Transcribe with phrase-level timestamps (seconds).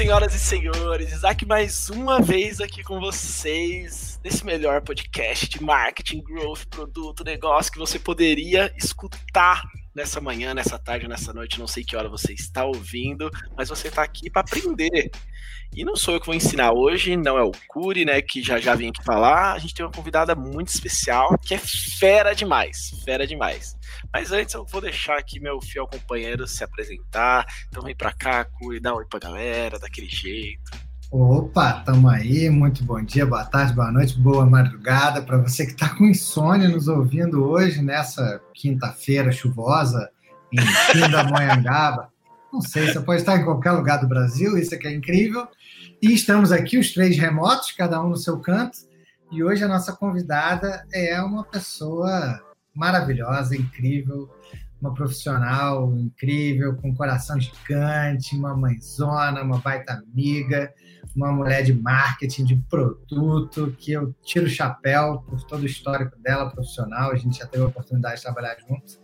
[0.00, 6.22] senhoras e senhores, Isaac mais uma vez aqui com vocês nesse melhor podcast de marketing,
[6.22, 9.62] growth, produto, negócio que você poderia escutar
[9.94, 13.88] nessa manhã, nessa tarde, nessa noite, não sei que hora você está ouvindo, mas você
[13.88, 15.10] está aqui para aprender.
[15.74, 18.58] E não sou eu que vou ensinar hoje, não é o Curi, né, que já
[18.58, 19.52] já vim aqui falar.
[19.52, 23.76] A gente tem uma convidada muito especial, que é fera demais, fera demais.
[24.12, 27.46] Mas antes eu vou deixar aqui meu fiel companheiro se apresentar.
[27.68, 30.89] Então vem para cá, Curi, dá um oi pra galera, daquele jeito.
[31.12, 32.48] Opa, tamo aí.
[32.48, 36.68] Muito bom dia, boa tarde, boa noite, boa madrugada para você que está com insônia
[36.68, 40.08] nos ouvindo hoje nessa quinta-feira chuvosa
[40.52, 40.58] em
[40.92, 42.12] Pindamonhangaba.
[42.52, 45.48] Não sei, você pode estar em qualquer lugar do Brasil, isso aqui é incrível.
[46.00, 48.78] E estamos aqui, os três remotos, cada um no seu canto.
[49.32, 52.40] E hoje a nossa convidada é uma pessoa
[52.72, 54.30] maravilhosa, incrível,
[54.80, 60.72] uma profissional incrível, com um coração gigante, uma mãezona, uma baita amiga,
[61.14, 66.16] uma mulher de marketing, de produto, que eu tiro o chapéu por todo o histórico
[66.20, 68.98] dela profissional, a gente já teve a oportunidade de trabalhar juntos.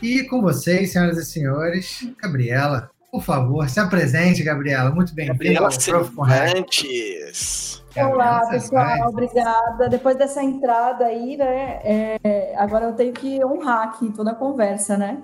[0.00, 4.90] E com vocês, senhoras e senhores, Gabriela, por favor, se apresente, Gabriela.
[4.90, 5.82] Muito bem-vinda Prof.
[5.82, 7.82] Cervantes.
[7.96, 9.88] Olá, pessoal, obrigada.
[9.88, 14.96] Depois dessa entrada aí, né, é, agora eu tenho que honrar aqui toda a conversa,
[14.96, 15.22] né?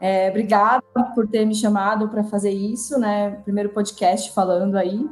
[0.00, 0.82] É, obrigada
[1.14, 3.38] por ter me chamado para fazer isso, né?
[3.44, 5.06] Primeiro podcast falando aí.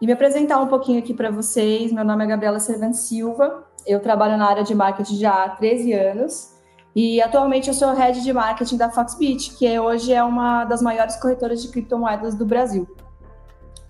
[0.00, 1.92] E me apresentar um pouquinho aqui para vocês.
[1.92, 3.64] Meu nome é Gabriela Cervantes Silva.
[3.86, 6.54] Eu trabalho na área de marketing já há 13 anos.
[6.96, 11.16] E atualmente eu sou head de marketing da Foxbit, que hoje é uma das maiores
[11.16, 12.88] corretoras de criptomoedas do Brasil.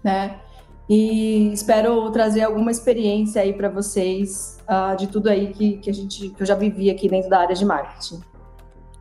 [0.03, 0.41] Né?
[0.89, 5.95] E espero trazer alguma experiência aí para vocês uh, de tudo aí que, que, a
[5.95, 8.21] gente, que eu já vivi aqui dentro da área de marketing.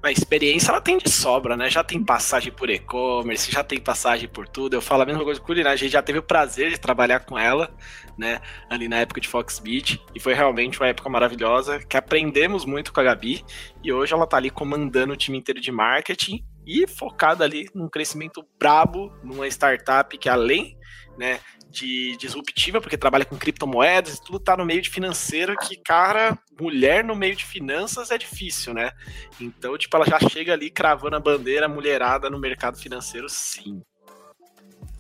[0.02, 1.70] A experiência ela tem de sobra, né?
[1.70, 4.76] Já tem passagem por e-commerce, já tem passagem por tudo.
[4.76, 7.20] Eu falo a mesma coisa com culinária, a gente já teve o prazer de trabalhar
[7.20, 7.70] com ela,
[8.18, 8.40] né?
[8.70, 10.02] Ali na época de Foxbeat.
[10.16, 13.44] E foi realmente uma época maravilhosa, que aprendemos muito com a Gabi.
[13.84, 17.90] E hoje ela tá ali comandando o time inteiro de marketing e focada ali num
[17.90, 20.78] crescimento brabo, numa startup que além
[21.18, 25.78] né, de disruptiva, porque trabalha com criptomoedas e tudo tá no meio de financeiro que,
[25.78, 28.92] cara, mulher no meio de finanças é difícil, né?
[29.40, 33.82] Então, tipo, ela já chega ali cravando a bandeira mulherada no mercado financeiro, sim.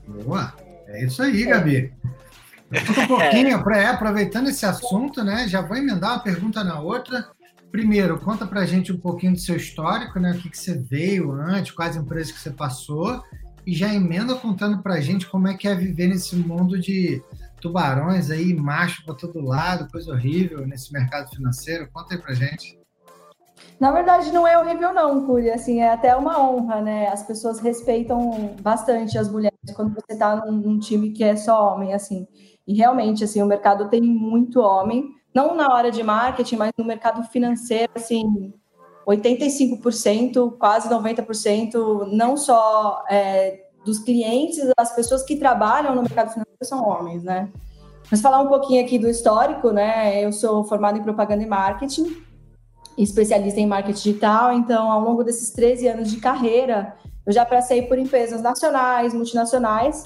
[0.07, 0.53] Boa,
[0.87, 1.93] é isso aí, Gabi.
[2.71, 3.85] Um pouquinho, é.
[3.87, 5.47] aproveitando esse assunto, né?
[5.47, 7.27] Já vou emendar uma pergunta na outra.
[7.71, 10.31] Primeiro, conta pra gente um pouquinho do seu histórico, né?
[10.31, 13.23] O que, que você veio antes, quais empresas que você passou
[13.69, 17.21] e já emenda contando para a gente como é que é viver nesse mundo de
[17.61, 21.87] tubarões aí, macho para todo lado, coisa horrível nesse mercado financeiro.
[21.93, 22.79] Conta aí para gente.
[23.79, 27.09] Na verdade, não é horrível não, Curi, assim, é até uma honra, né?
[27.09, 31.71] As pessoas respeitam bastante as mulheres quando você está num, num, time que é só
[31.71, 32.27] homem, assim.
[32.65, 36.83] E realmente, assim, o mercado tem muito homem, não na hora de marketing, mas no
[36.83, 38.51] mercado financeiro, assim,
[39.09, 46.63] 85%, quase 90%, não só é, dos clientes, das pessoas que trabalham no mercado financeiro
[46.63, 47.49] são homens, né?
[48.11, 50.23] Mas falar um pouquinho aqui do histórico, né?
[50.23, 52.17] Eu sou formada em propaganda e marketing,
[52.97, 57.83] especialista em marketing digital, então ao longo desses 13 anos de carreira, eu já passei
[57.83, 60.03] por empresas nacionais, multinacionais,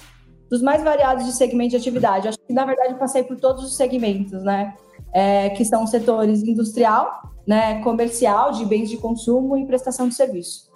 [0.50, 2.28] dos mais variados de segmento de atividade.
[2.28, 4.76] acho que na verdade passei por todos os segmentos, né?
[5.12, 10.72] É, que são setores industrial, né, comercial de bens de consumo e prestação de serviço.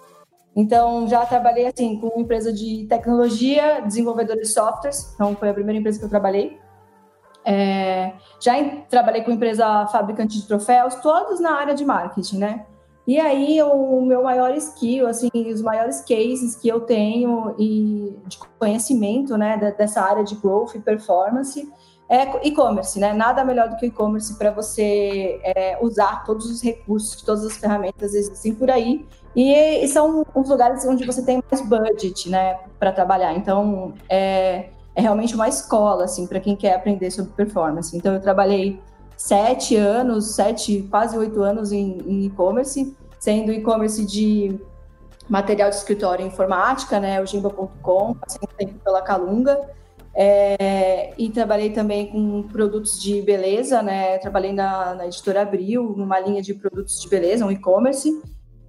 [0.54, 5.78] Então, já trabalhei assim com empresa de tecnologia, desenvolvedora de softwares, então foi a primeira
[5.78, 6.58] empresa que eu trabalhei.
[7.44, 12.66] É, já em, trabalhei com empresa fabricante de troféus, todos na área de marketing, né?
[13.06, 18.38] E aí, o meu maior skill, assim, os maiores cases que eu tenho e de
[18.58, 21.66] conhecimento, né, dessa área de growth e performance,
[22.08, 23.12] é e-commerce, né?
[23.12, 27.56] Nada melhor do que o e-commerce para você é, usar todos os recursos, todas as
[27.58, 29.06] ferramentas existem por aí.
[29.36, 33.34] E, e, são os lugares onde você tem mais budget, né, para trabalhar.
[33.34, 37.94] Então, é, é realmente uma escola, assim, para quem quer aprender sobre performance.
[37.94, 38.80] Então, eu trabalhei
[39.16, 44.58] sete anos, sete, quase oito anos em e-commerce, sendo e-commerce de
[45.28, 49.60] material de escritório e informática, né, o Gimba.com, passei um tempo pela Calunga,
[50.20, 54.18] é, e trabalhei também com produtos de beleza, né?
[54.18, 58.20] Trabalhei na, na editora Abril, numa linha de produtos de beleza, um e-commerce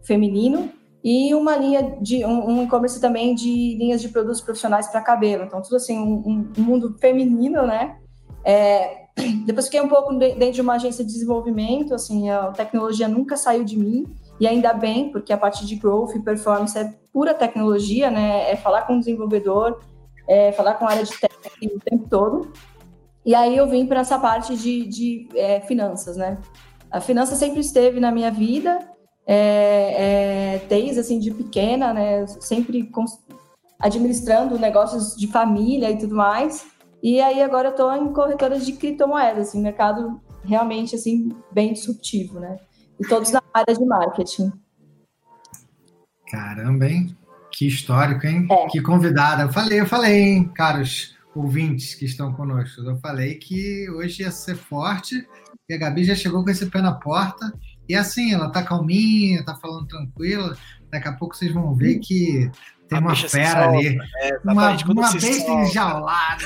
[0.04, 0.70] feminino,
[1.04, 5.44] e uma linha de um, um e-commerce também de linhas de produtos profissionais para cabelo.
[5.44, 7.98] Então, tudo assim, um, um mundo feminino, né?
[8.46, 9.06] É,
[9.48, 13.64] depois fiquei um pouco dentro de uma agência de desenvolvimento, assim, a tecnologia nunca saiu
[13.64, 14.06] de mim,
[14.40, 18.52] e ainda bem, porque a parte de growth e performance é pura tecnologia, né?
[18.52, 19.80] É falar com o desenvolvedor,
[20.30, 22.52] é, falar com a área de técnica o tempo todo.
[23.26, 26.38] E aí eu vim para essa parte de, de é, finanças, né?
[26.90, 28.80] A finança sempre esteve na minha vida,
[29.28, 32.26] é, é, desde assim de pequena, né?
[32.28, 32.90] Sempre
[33.80, 36.66] administrando negócios de família e tudo mais.
[37.02, 42.40] E aí agora eu estou em corretoras de criptomoedas, assim, mercado realmente assim bem disruptivo,
[42.40, 42.58] né?
[43.00, 44.52] E todos na área de marketing.
[46.30, 47.16] Caramba, hein?
[47.52, 48.48] Que histórico, hein?
[48.50, 48.68] É.
[48.68, 49.44] Que convidada.
[49.44, 52.82] Eu falei, eu falei, hein, caros ouvintes que estão conosco.
[52.82, 55.28] Eu falei que hoje ia ser forte
[55.68, 57.54] e a Gabi já chegou com esse pé na porta.
[57.88, 60.58] E assim, ela tá calminha, tá falando tranquila.
[60.92, 62.50] Daqui a pouco vocês vão ver que
[62.90, 63.98] tem uma fera ali.
[64.22, 66.46] É, uma uma besta enjaulada.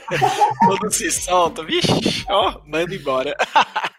[0.58, 3.36] quando se solta, vixe, ó, manda embora.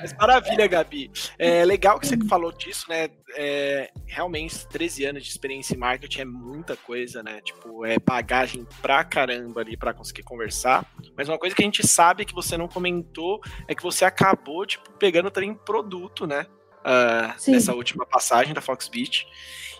[0.00, 1.10] Mas maravilha, Gabi.
[1.38, 3.08] É legal que você falou disso, né?
[3.36, 7.40] É, realmente, 13 anos de experiência em marketing é muita coisa, né?
[7.42, 10.86] Tipo, é bagagem pra caramba ali pra conseguir conversar.
[11.16, 14.64] Mas uma coisa que a gente sabe que você não comentou é que você acabou,
[14.64, 16.46] tipo, pegando também produto, né?
[16.80, 19.26] Uh, nessa última passagem da Fox Beach.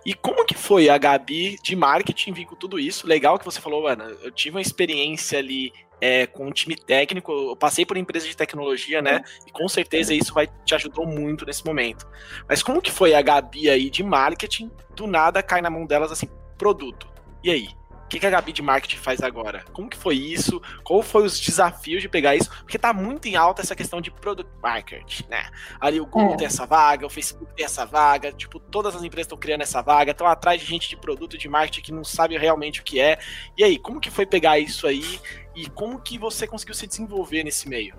[0.06, 3.08] E como que foi a Gabi de marketing vir com tudo isso?
[3.08, 7.32] Legal que você falou, Ana, eu tive uma experiência ali é, com um time técnico,
[7.32, 9.24] eu passei por empresa de tecnologia, né?
[9.44, 12.06] E com certeza isso vai te ajudou muito nesse momento.
[12.48, 14.70] Mas como que foi a Gabi aí de marketing?
[14.94, 17.08] Do nada cai na mão delas assim, produto.
[17.42, 17.68] E aí?
[18.06, 19.64] O que, que a Gabi de marketing faz agora?
[19.72, 20.62] Como que foi isso?
[20.84, 22.48] Qual foi os desafios de pegar isso?
[22.60, 25.46] Porque tá muito em alta essa questão de product marketing, né?
[25.80, 26.36] Ali o Google é.
[26.36, 29.82] tem essa vaga, o Facebook tem essa vaga, tipo, todas as empresas estão criando essa
[29.82, 33.00] vaga, estão atrás de gente de produto de marketing que não sabe realmente o que
[33.00, 33.18] é.
[33.58, 35.18] E aí, como que foi pegar isso aí
[35.56, 37.96] e como que você conseguiu se desenvolver nesse meio?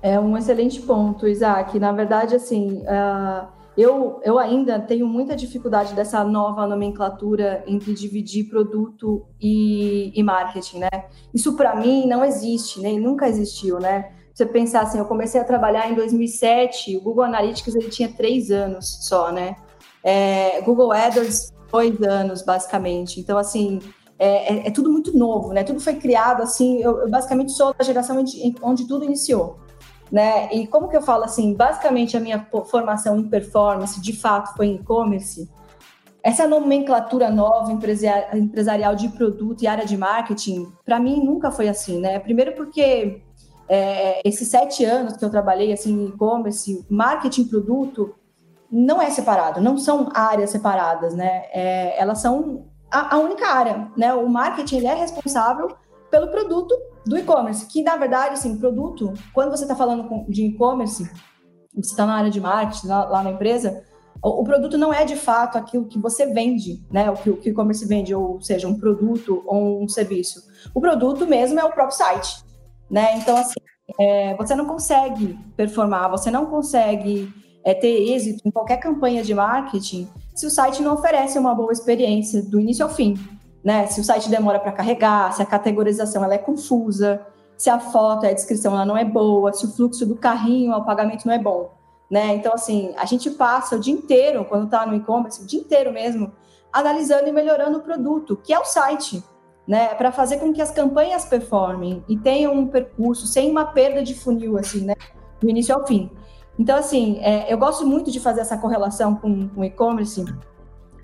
[0.00, 1.78] É um excelente ponto, Isaac.
[1.78, 8.48] Na verdade, assim, uh eu, eu ainda tenho muita dificuldade dessa nova nomenclatura entre dividir
[8.48, 10.88] produto e, e marketing, né?
[11.34, 14.12] Isso para mim não existe, nem nunca existiu, né?
[14.32, 18.50] Você pensar assim, eu comecei a trabalhar em 2007, o Google Analytics ele tinha três
[18.50, 19.56] anos só, né?
[20.02, 23.20] É, Google AdWords dois anos basicamente.
[23.20, 23.80] Então assim
[24.18, 25.62] é, é, é, tudo muito novo, né?
[25.64, 26.80] Tudo foi criado assim.
[26.80, 29.65] Eu, eu basicamente sou da geração onde, onde tudo iniciou
[30.10, 30.48] né?
[30.52, 34.66] E como que eu falo assim, basicamente a minha formação em performance, de fato, foi
[34.66, 35.50] em e-commerce.
[36.22, 42.00] Essa nomenclatura nova empresarial de produto e área de marketing, para mim nunca foi assim,
[42.00, 42.18] né?
[42.18, 43.22] Primeiro porque
[43.68, 48.14] é, esses sete anos que eu trabalhei assim em e-commerce, marketing produto
[48.70, 51.44] não é separado, não são áreas separadas, né?
[51.52, 54.12] É, elas são a, a, única área, né?
[54.14, 55.76] O marketing ele é responsável
[56.10, 56.74] pelo produto
[57.06, 61.08] do e-commerce, que na verdade, assim, produto, quando você está falando de e-commerce,
[61.74, 63.84] você está na área de marketing, lá, na empresa,
[64.22, 67.10] o, o, produto não é de fato aquilo que você vende, né?
[67.10, 70.42] O que o e-commerce vende, ou seja, um produto ou um serviço.
[70.74, 72.42] O produto mesmo é o próprio site,
[72.90, 73.16] né?
[73.18, 73.60] Então, assim,
[74.00, 77.32] é, você não consegue performar, você não consegue
[77.64, 81.72] é, ter êxito em qualquer campanha de marketing se o site não oferece uma boa
[81.72, 83.16] experiência do início ao fim
[83.66, 83.84] né?
[83.88, 87.26] Se o site demora para carregar, se a categorização ela é confusa,
[87.56, 90.84] se a foto a descrição ela não é boa, se o fluxo do carrinho ao
[90.84, 91.72] pagamento não é bom,
[92.08, 92.36] né?
[92.36, 95.92] Então assim, a gente passa o dia inteiro quando está no e-commerce, o dia inteiro
[95.92, 96.30] mesmo,
[96.72, 99.20] analisando e melhorando o produto, que é o site,
[99.66, 99.96] né?
[99.96, 104.14] Para fazer com que as campanhas performem e tenham um percurso sem uma perda de
[104.14, 104.94] funil assim, né?
[105.40, 106.08] Do início ao fim.
[106.56, 110.24] Então assim, é, eu gosto muito de fazer essa correlação com o e-commerce,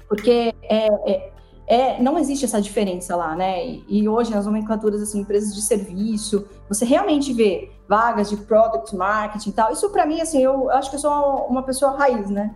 [0.09, 1.32] porque é, é
[1.73, 3.67] é, não existe essa diferença lá, né?
[3.67, 8.95] E, e, hoje nas nomenclaturas assim, empresas de serviço, você realmente vê vagas de product
[8.95, 9.73] marketing e tal.
[9.73, 12.55] Isso para mim assim, eu, eu, acho que eu sou uma pessoa raiz, né?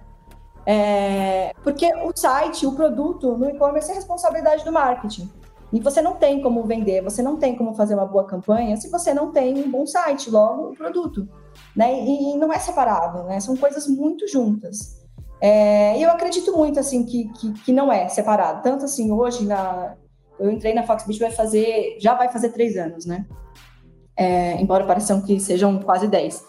[0.67, 5.33] É, porque o site, o produto no e-commerce é responsabilidade do marketing.
[5.73, 8.91] E você não tem como vender, você não tem como fazer uma boa campanha se
[8.91, 11.27] você não tem um bom site, logo o produto,
[11.75, 12.05] né?
[12.05, 13.41] E, e não é separado, né?
[13.41, 15.06] São coisas muito juntas.
[15.41, 18.63] É, eu acredito muito assim que, que, que, não é separado.
[18.63, 19.95] Tanto assim, hoje na,
[20.39, 23.27] eu entrei na Foxbit vai fazer, já vai fazer três anos, né?
[24.17, 26.45] É, embora pareçam que sejam quase dez.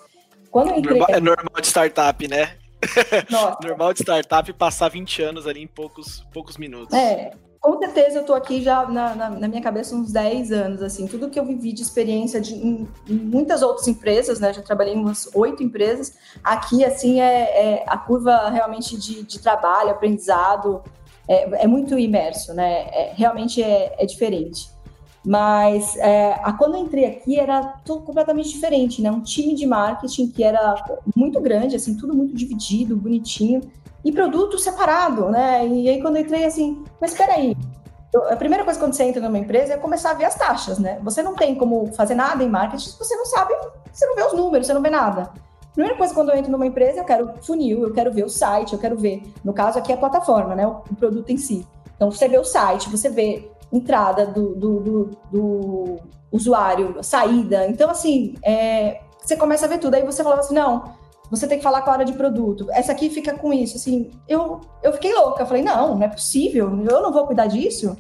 [0.50, 1.00] Quando entrei...
[1.00, 2.56] normal, é normal de startup, né?
[3.62, 6.98] normal de startup passar 20 anos ali em poucos, poucos minutos.
[6.98, 7.32] É,
[7.68, 11.06] com certeza eu estou aqui já na, na, na, minha cabeça uns 10 anos, assim,
[11.06, 14.94] tudo que eu vivi de experiência de, em, em muitas outras empresas, né, já trabalhei
[14.94, 20.82] em umas oito empresas, aqui, assim, é, é a curva realmente de, de trabalho, aprendizado,
[21.28, 24.70] é, é, muito imerso, né, é, realmente é, é diferente.
[25.26, 29.12] Mas é, a, quando eu entrei aqui era tudo completamente diferente, né?
[29.12, 30.74] Um time de marketing que era
[31.14, 33.60] muito grande, assim, tudo muito dividido, bonitinho
[34.08, 35.68] e produto separado, né?
[35.68, 37.58] E aí quando eu entrei assim, mas espera aí,
[38.30, 40.98] a primeira coisa quando você entra numa empresa é começar a ver as taxas, né?
[41.04, 43.54] Você não tem como fazer nada em marketing se você não sabe,
[43.92, 45.30] você não vê os números, você não vê nada.
[45.74, 48.72] Primeira coisa quando eu entro numa empresa, eu quero funil, eu quero ver o site,
[48.72, 50.66] eu quero ver, no caso aqui é a plataforma, né?
[50.66, 51.68] O produto em si.
[51.98, 56.00] Então você vê o site, você vê entrada do, do, do, do
[56.32, 57.68] usuário, saída.
[57.68, 59.96] Então, assim, é, você começa a ver tudo.
[59.96, 60.96] Aí você fala assim, não,
[61.30, 62.68] você tem que falar com a área de produto.
[62.72, 63.78] Essa aqui fica com isso.
[63.78, 65.44] Assim, eu, eu fiquei louca.
[65.44, 66.68] Eu falei, não, não é possível.
[66.90, 67.98] Eu não vou cuidar disso.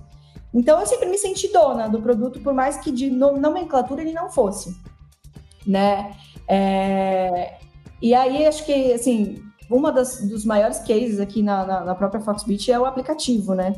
[0.53, 4.29] Então, eu sempre me senti dona do produto, por mais que de nomenclatura ele não
[4.29, 4.75] fosse.
[5.65, 6.15] Né?
[6.48, 7.57] É,
[8.01, 12.22] e aí, acho que, assim, uma das, dos maiores cases aqui na, na, na própria
[12.22, 13.74] Foxbit é o aplicativo, né?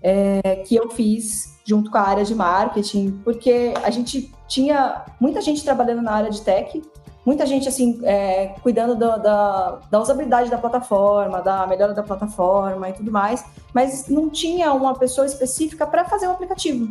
[0.00, 5.40] É, que eu fiz junto com a área de marketing, porque a gente tinha muita
[5.40, 6.82] gente trabalhando na área de tech,
[7.28, 12.88] muita gente assim é, cuidando do, da, da usabilidade da plataforma, da melhora da plataforma
[12.88, 13.44] e tudo mais,
[13.74, 16.90] mas não tinha uma pessoa específica para fazer o um aplicativo.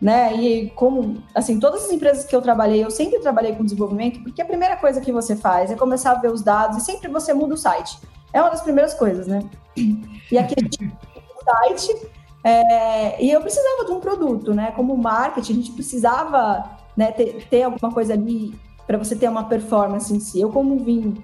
[0.00, 0.32] Né?
[0.36, 4.40] E como, assim, todas as empresas que eu trabalhei, eu sempre trabalhei com desenvolvimento, porque
[4.40, 7.34] a primeira coisa que você faz é começar a ver os dados e sempre você
[7.34, 7.98] muda o site.
[8.32, 9.42] É uma das primeiras coisas, né?
[9.76, 12.08] E aqui a gente o site
[12.44, 14.70] é, e eu precisava de um produto, né?
[14.76, 18.54] Como marketing, a gente precisava né, ter, ter alguma coisa ali
[18.86, 20.40] para você ter uma performance em si.
[20.40, 21.14] Eu, como vim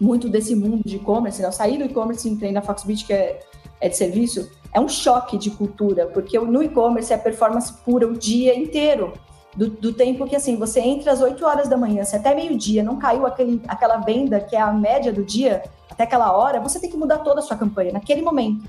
[0.00, 1.48] muito desse mundo de e-commerce, né?
[1.48, 3.40] eu saí do e-commerce e entrei na Foxbit, que é,
[3.80, 8.12] é de serviço, é um choque de cultura, porque no e-commerce é performance pura o
[8.12, 9.12] dia inteiro.
[9.56, 12.82] Do, do, tempo que, assim, você entra às 8 horas da manhã, se até meio-dia
[12.82, 16.78] não caiu aquele, aquela venda, que é a média do dia, até aquela hora, você
[16.78, 18.68] tem que mudar toda a sua campanha naquele momento.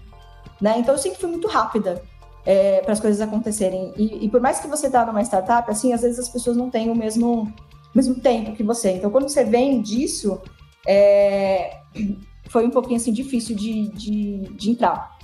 [0.62, 0.76] Né?
[0.78, 2.02] Então eu sempre fui muito rápida
[2.46, 3.94] é, para as coisas acontecerem.
[3.98, 6.70] E, e, por mais que você tá numa startup, assim, às vezes as pessoas não
[6.70, 7.52] têm o mesmo,
[7.98, 8.92] mesmo tempo que você.
[8.92, 10.40] Então quando você vem disso,
[10.88, 11.80] é,
[12.50, 15.18] foi um pouquinho assim difícil de, de, de entrar.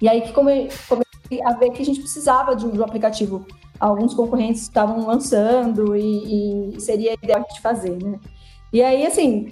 [0.00, 2.84] E aí que come, comecei a ver que a gente precisava de um, de um
[2.84, 3.46] aplicativo.
[3.78, 8.18] Alguns concorrentes estavam lançando e, e seria ideal de fazer, né?
[8.72, 9.50] E aí, assim,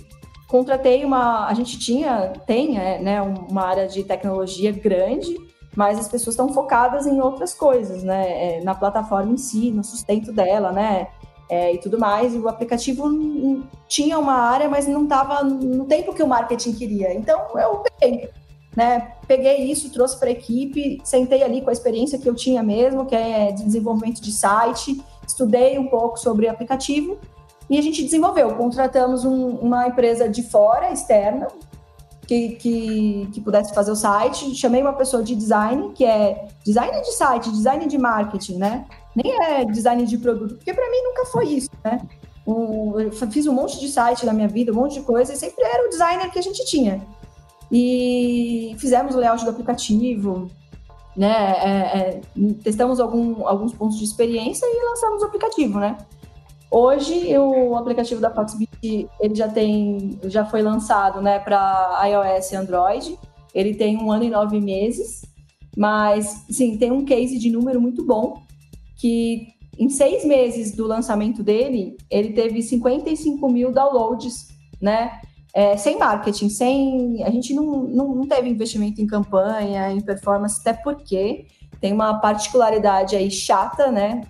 [0.48, 1.46] contratei uma.
[1.46, 5.36] A gente tinha, tem, é, né, uma área de tecnologia grande,
[5.76, 8.58] mas as pessoas estão focadas em outras coisas, né?
[8.58, 11.08] É, na plataforma em si, no sustento dela, né?
[11.48, 12.34] É, e tudo mais.
[12.34, 13.04] E o aplicativo
[13.86, 17.12] tinha uma área, mas não estava no tempo que o marketing queria.
[17.14, 18.30] Então eu peguei,
[18.74, 19.12] né?
[19.28, 23.04] Peguei isso, trouxe para a equipe, sentei ali com a experiência que eu tinha mesmo,
[23.04, 27.18] que é de desenvolvimento de site, estudei um pouco sobre aplicativo
[27.68, 31.48] e a gente desenvolveu, contratamos um, uma empresa de fora, externa,
[32.26, 34.54] que, que, que, pudesse fazer o site.
[34.54, 38.86] Chamei uma pessoa de design, que é design de site, design de marketing, né?
[39.14, 42.00] Nem é design de produto, porque para mim nunca foi isso, né?
[42.46, 45.64] eu fiz um monte de site na minha vida, um monte de coisa, e sempre
[45.64, 47.00] era o designer que a gente tinha.
[47.72, 50.50] E fizemos o layout do aplicativo,
[51.16, 51.54] né?
[51.58, 52.20] É, é,
[52.62, 55.96] testamos algum, alguns pontos de experiência e lançamos o aplicativo, né?
[56.70, 62.56] Hoje o aplicativo da Foxbit ele já tem, já foi lançado, né, para iOS e
[62.56, 63.18] Android.
[63.54, 65.24] Ele tem um ano e nove meses,
[65.76, 68.42] mas sim tem um case de número muito bom
[69.04, 74.48] que em seis meses do lançamento dele ele teve 55 mil downloads,
[74.80, 75.20] né?
[75.52, 80.58] É, sem marketing, sem a gente não, não, não teve investimento em campanha, em performance,
[80.58, 81.44] até porque
[81.82, 84.22] tem uma particularidade aí chata, né?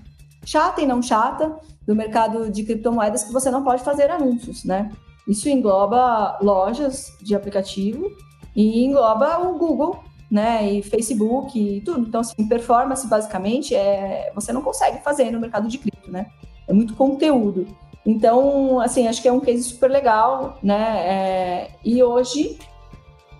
[0.44, 4.90] Chata e não chata, do mercado de criptomoedas que você não pode fazer anúncios, né?
[5.28, 8.10] Isso engloba lojas de aplicativo
[8.56, 10.02] e engloba o Google,
[10.34, 10.68] né?
[10.68, 12.00] E Facebook e tudo.
[12.00, 16.26] Então, assim, performance basicamente é você não consegue fazer no mercado de cripto, né?
[16.66, 17.68] É muito conteúdo.
[18.04, 21.06] Então, assim, acho que é um case super legal, né?
[21.06, 21.70] É...
[21.84, 22.58] e hoje,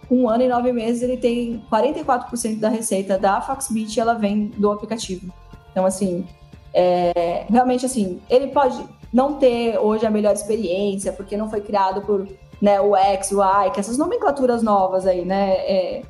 [0.09, 4.71] um ano e nove meses, ele tem 44% da receita da Foxbit, ela vem do
[4.71, 5.35] aplicativo.
[5.73, 6.25] Então, assim,
[6.73, 8.81] é, realmente, assim, ele pode
[9.13, 12.29] não ter hoje a melhor experiência, porque não foi criado por
[12.63, 15.55] né, o X, o Y, que essas nomenclaturas novas aí, né?
[15.57, 16.03] É,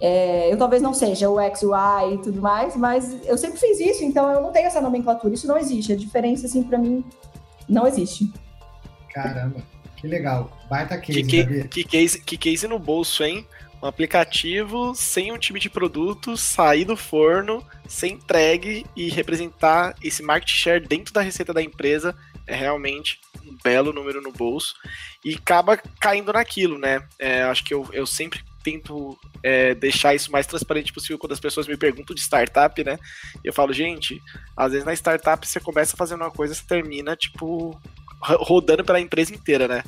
[0.00, 3.58] é, eu talvez não seja o X, o Y e tudo mais, mas eu sempre
[3.58, 5.34] fiz isso, então eu não tenho essa nomenclatura.
[5.34, 5.92] Isso não existe.
[5.92, 7.04] A diferença, assim, para mim,
[7.68, 8.32] não existe.
[9.12, 9.62] Caramba,
[9.96, 10.50] que legal.
[10.68, 13.46] Baita case, que, que, case, que case no bolso, hein?
[13.82, 20.22] um aplicativo sem um time de produtos sair do forno, ser entregue e representar esse
[20.22, 22.14] market share dentro da receita da empresa
[22.46, 24.74] é realmente um belo número no bolso
[25.24, 27.02] e acaba caindo naquilo, né?
[27.18, 31.38] É, acho que eu, eu sempre tento é, deixar isso mais transparente possível quando as
[31.38, 32.98] pessoas me perguntam de startup, né?
[33.44, 34.20] Eu falo, gente,
[34.56, 37.80] às vezes na startup você começa fazendo uma coisa, você termina, tipo,
[38.20, 39.84] rodando pela empresa inteira, né?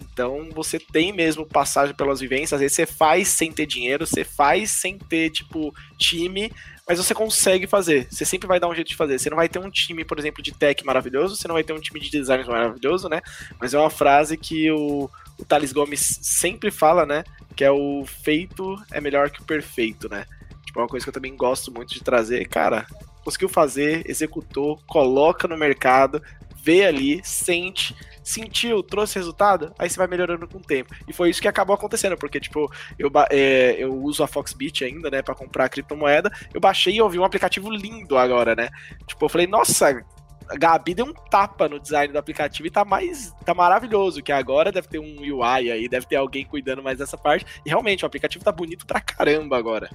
[0.00, 4.24] Então você tem mesmo passagem pelas vivências, às vezes você faz sem ter dinheiro, você
[4.24, 6.50] faz sem ter, tipo, time,
[6.88, 8.06] mas você consegue fazer.
[8.10, 9.18] Você sempre vai dar um jeito de fazer.
[9.18, 11.74] Você não vai ter um time, por exemplo, de tech maravilhoso, você não vai ter
[11.74, 13.20] um time de design maravilhoso, né?
[13.60, 15.10] Mas é uma frase que o,
[15.42, 17.24] o Thales Gomes sempre fala, né?
[17.56, 20.24] Que é o feito é melhor que o perfeito, né?
[20.64, 22.46] Tipo, é uma coisa que eu também gosto muito de trazer.
[22.48, 22.86] Cara,
[23.24, 26.22] conseguiu fazer, executou, coloca no mercado,
[26.62, 30.94] vê ali, sente, sentiu, trouxe resultado, aí você vai melhorando com o tempo.
[31.08, 35.10] E foi isso que acabou acontecendo, porque, tipo, eu, é, eu uso a Foxbit ainda,
[35.10, 38.68] né, para comprar criptomoeda, eu baixei e ouvi um aplicativo lindo agora, né?
[39.08, 40.04] Tipo, eu falei, nossa,
[40.52, 43.34] a Gabi deu um tapa no design do aplicativo e tá mais.
[43.44, 44.22] tá maravilhoso.
[44.22, 47.46] Que agora deve ter um UI aí, deve ter alguém cuidando mais dessa parte.
[47.64, 49.88] E realmente, o aplicativo tá bonito pra caramba agora.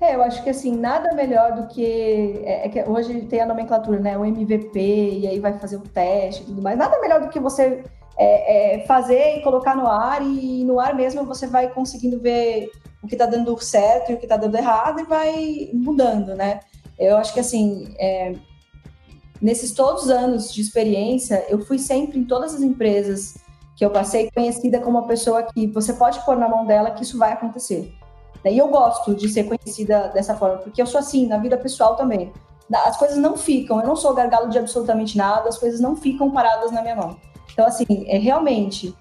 [0.00, 3.46] É, eu acho que assim, nada melhor do que, é, é que hoje tem a
[3.46, 4.18] nomenclatura, né?
[4.18, 6.76] O MVP, e aí vai fazer o teste e tudo mais.
[6.76, 7.82] Nada melhor do que você
[8.18, 12.68] é, é, fazer e colocar no ar, e no ar mesmo você vai conseguindo ver
[13.02, 16.60] o que está dando certo e o que está dando errado e vai mudando, né?
[16.98, 18.34] Eu acho que assim, é,
[19.40, 23.36] nesses todos os anos de experiência, eu fui sempre em todas as empresas
[23.76, 27.02] que eu passei conhecida como uma pessoa que você pode pôr na mão dela que
[27.02, 27.94] isso vai acontecer.
[28.44, 31.96] E eu gosto de ser conhecida dessa forma, porque eu sou assim na vida pessoal
[31.96, 32.32] também.
[32.84, 36.30] As coisas não ficam, eu não sou gargalo de absolutamente nada, as coisas não ficam
[36.30, 37.16] paradas na minha mão.
[37.52, 38.94] Então, assim, é, realmente,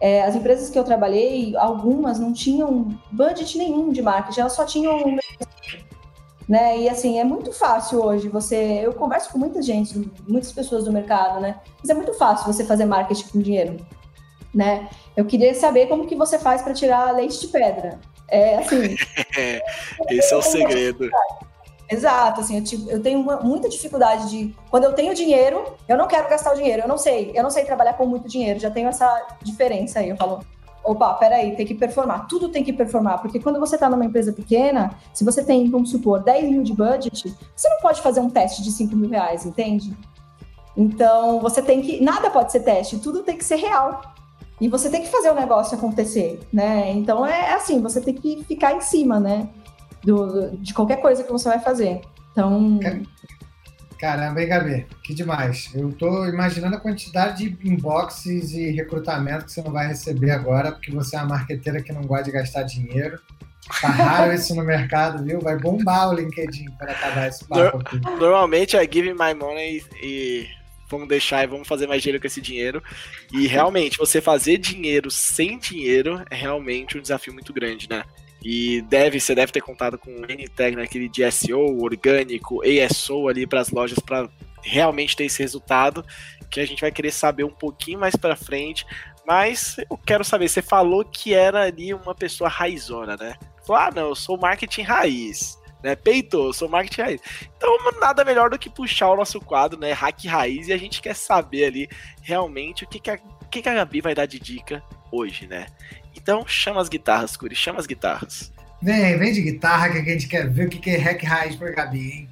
[0.00, 4.64] é, as empresas que eu trabalhei, algumas não tinham budget nenhum de marketing, elas só
[4.64, 5.16] tinham.
[6.48, 6.78] Né?
[6.78, 8.80] E assim, é muito fácil hoje você.
[8.82, 11.56] Eu converso com muita gente, muitas pessoas do mercado, né?
[11.80, 13.76] Mas é muito fácil você fazer marketing com dinheiro.
[14.52, 14.88] Né?
[15.16, 17.98] Eu queria saber como que você faz para tirar leite de pedra.
[18.28, 18.96] É assim.
[20.10, 21.08] Esse é o segredo.
[21.92, 24.56] Exato, assim, eu, eu tenho uma, muita dificuldade de.
[24.70, 27.50] Quando eu tenho dinheiro, eu não quero gastar o dinheiro, eu não sei, eu não
[27.50, 30.08] sei trabalhar com muito dinheiro, já tenho essa diferença aí.
[30.08, 30.40] Eu falo,
[30.84, 34.32] opa, peraí, tem que performar, tudo tem que performar, porque quando você está numa empresa
[34.32, 38.28] pequena, se você tem, vamos supor, 10 mil de budget, você não pode fazer um
[38.28, 39.96] teste de 5 mil reais, entende?
[40.76, 42.02] Então, você tem que.
[42.02, 44.00] Nada pode ser teste, tudo tem que ser real.
[44.60, 46.90] E você tem que fazer o negócio acontecer, né?
[46.92, 49.48] Então é assim, você tem que ficar em cima, né?
[50.04, 52.00] Do, de qualquer coisa que você vai fazer.
[52.30, 52.78] Então.
[54.02, 54.86] Caramba, hein, Gabi?
[55.04, 55.70] Que demais.
[55.72, 60.72] Eu tô imaginando a quantidade de inboxes e recrutamento que você não vai receber agora,
[60.72, 63.20] porque você é uma marqueteira que não gosta de gastar dinheiro.
[63.80, 65.40] Tá raro isso no mercado, viu?
[65.40, 68.00] Vai bombar o LinkedIn para acabar esse papo aqui.
[68.18, 70.48] Normalmente é give my money e
[70.90, 72.82] vamos deixar e vamos fazer mais dinheiro com esse dinheiro.
[73.32, 78.02] E realmente, você fazer dinheiro sem dinheiro é realmente um desafio muito grande, né?
[78.44, 83.46] E deve, você deve ter contado com o NTag naquele de SEO, orgânico, ASO ali
[83.46, 84.28] para as lojas para
[84.62, 86.04] realmente ter esse resultado,
[86.50, 88.86] que a gente vai querer saber um pouquinho mais para frente.
[89.26, 93.34] Mas eu quero saber, você falou que era ali uma pessoa raizona, né?
[93.64, 95.96] Falou, ah, não, eu sou marketing raiz né?
[95.96, 97.20] Peitou, sou marketing raiz.
[97.56, 99.92] Então, nada melhor do que puxar o nosso quadro, né?
[99.92, 101.88] Hack raiz, e a gente quer saber ali
[102.22, 105.46] realmente o que, que, a, o que, que a Gabi vai dar de dica hoje,
[105.46, 105.66] né?
[106.16, 108.52] Então, chama as guitarras, Curi, chama as guitarras.
[108.80, 111.56] Vem, vem de guitarra que a gente quer ver o que, que é hack raiz
[111.56, 112.28] pra Gabi, hein?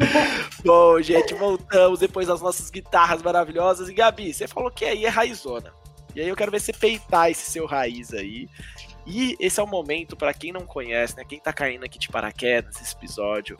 [0.64, 3.88] Bom, gente, voltamos depois das nossas guitarras maravilhosas.
[3.88, 5.72] E Gabi, você falou que aí é raizona.
[6.14, 8.48] E aí eu quero ver você peitar esse seu raiz aí
[9.06, 11.24] e esse é o momento, para quem não conhece, né?
[11.24, 13.56] Quem tá caindo aqui de paraquedas nesse episódio,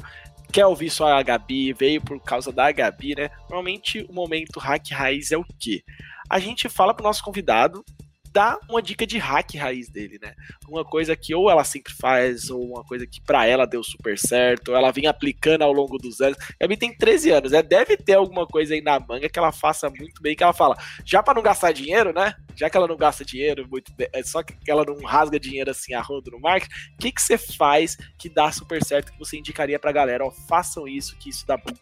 [0.52, 3.30] quer ouvir só a Gabi, veio por causa da Gabi, né?
[3.48, 5.82] Normalmente o momento hack raiz é o quê?
[6.30, 7.84] A gente fala pro nosso convidado
[8.32, 10.34] dá uma dica de hack raiz dele, né?
[10.68, 14.16] Uma coisa que ou ela sempre faz, ou uma coisa que para ela deu super
[14.18, 16.38] certo, ela vem aplicando ao longo dos anos.
[16.60, 17.62] Gabi tem 13 anos, né?
[17.62, 20.76] Deve ter alguma coisa aí na manga que ela faça muito bem, que ela fala,
[21.04, 22.34] já para não gastar dinheiro, né?
[22.54, 25.70] Já que ela não gasta dinheiro, muito bem, é só que ela não rasga dinheiro
[25.70, 29.18] assim a rodo no marketing, o que, que você faz que dá super certo, que
[29.18, 30.24] você indicaria pra galera?
[30.24, 31.74] Ó, façam isso, que isso dá bom.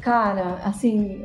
[0.00, 1.22] Cara, assim,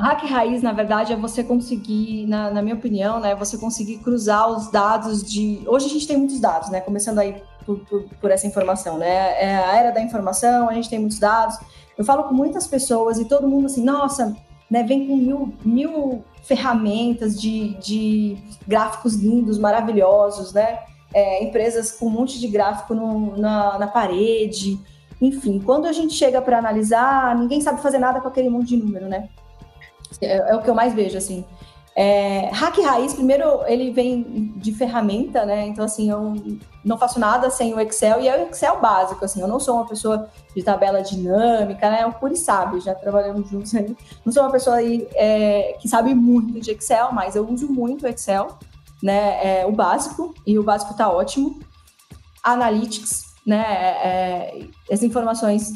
[0.00, 4.50] hack raiz, na verdade, é você conseguir, na, na, minha opinião, né, você conseguir cruzar
[4.50, 5.62] os dados de.
[5.66, 6.80] Hoje a gente tem muitos dados, né?
[6.80, 9.42] Começando aí por, por, por, essa informação, né?
[9.42, 11.58] É a era da informação, a gente tem muitos dados.
[11.96, 14.36] Eu falo com muitas pessoas e todo mundo assim, nossa,
[14.70, 20.78] né, vem com mil, mil ferramentas de, de gráficos lindos, maravilhosos, né?
[21.14, 24.78] É, empresas com um monte de gráfico no, na, na parede.
[25.20, 28.76] Enfim, quando a gente chega para analisar, ninguém sabe fazer nada com aquele monte de
[28.78, 29.28] número, né?
[30.20, 31.44] É, é, o que eu mais vejo, assim.
[31.94, 35.66] É, hack raiz, primeiro, ele vem de ferramenta, né?
[35.66, 36.34] Então, assim, eu
[36.84, 39.40] não faço nada sem o Excel, e é o Excel básico, assim.
[39.42, 42.06] Eu não sou uma pessoa de tabela dinâmica, né?
[42.06, 43.94] O Curi sabe, já trabalhamos juntos aí.
[44.24, 48.04] Não sou uma pessoa aí, é, que sabe muito de Excel, mas eu uso muito
[48.04, 48.48] o Excel.
[49.02, 51.58] né, é, o básico, e o básico está ótimo.
[52.42, 55.72] Analytics, né, é, é, as informações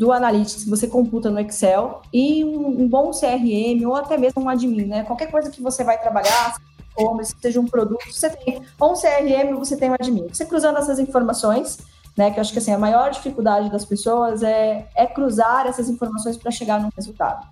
[0.00, 4.42] do Analytics que você computa no Excel e um, um, bom CRM ou até mesmo
[4.42, 5.04] um admin, né?
[5.04, 6.56] Qualquer coisa que você vai trabalhar,
[6.92, 10.26] e-commerce, seja um produto, você tem ou um CRM ou você tem um admin.
[10.28, 11.80] Você cruzando essas informações,
[12.16, 12.30] né?
[12.30, 16.38] Que eu acho que assim, a maior dificuldade das pessoas é, é cruzar essas informações
[16.38, 17.46] para chegar num resultado.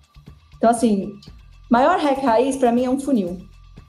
[0.57, 1.21] Então, assim,
[1.71, 3.37] maior hack raiz para mim é um funil.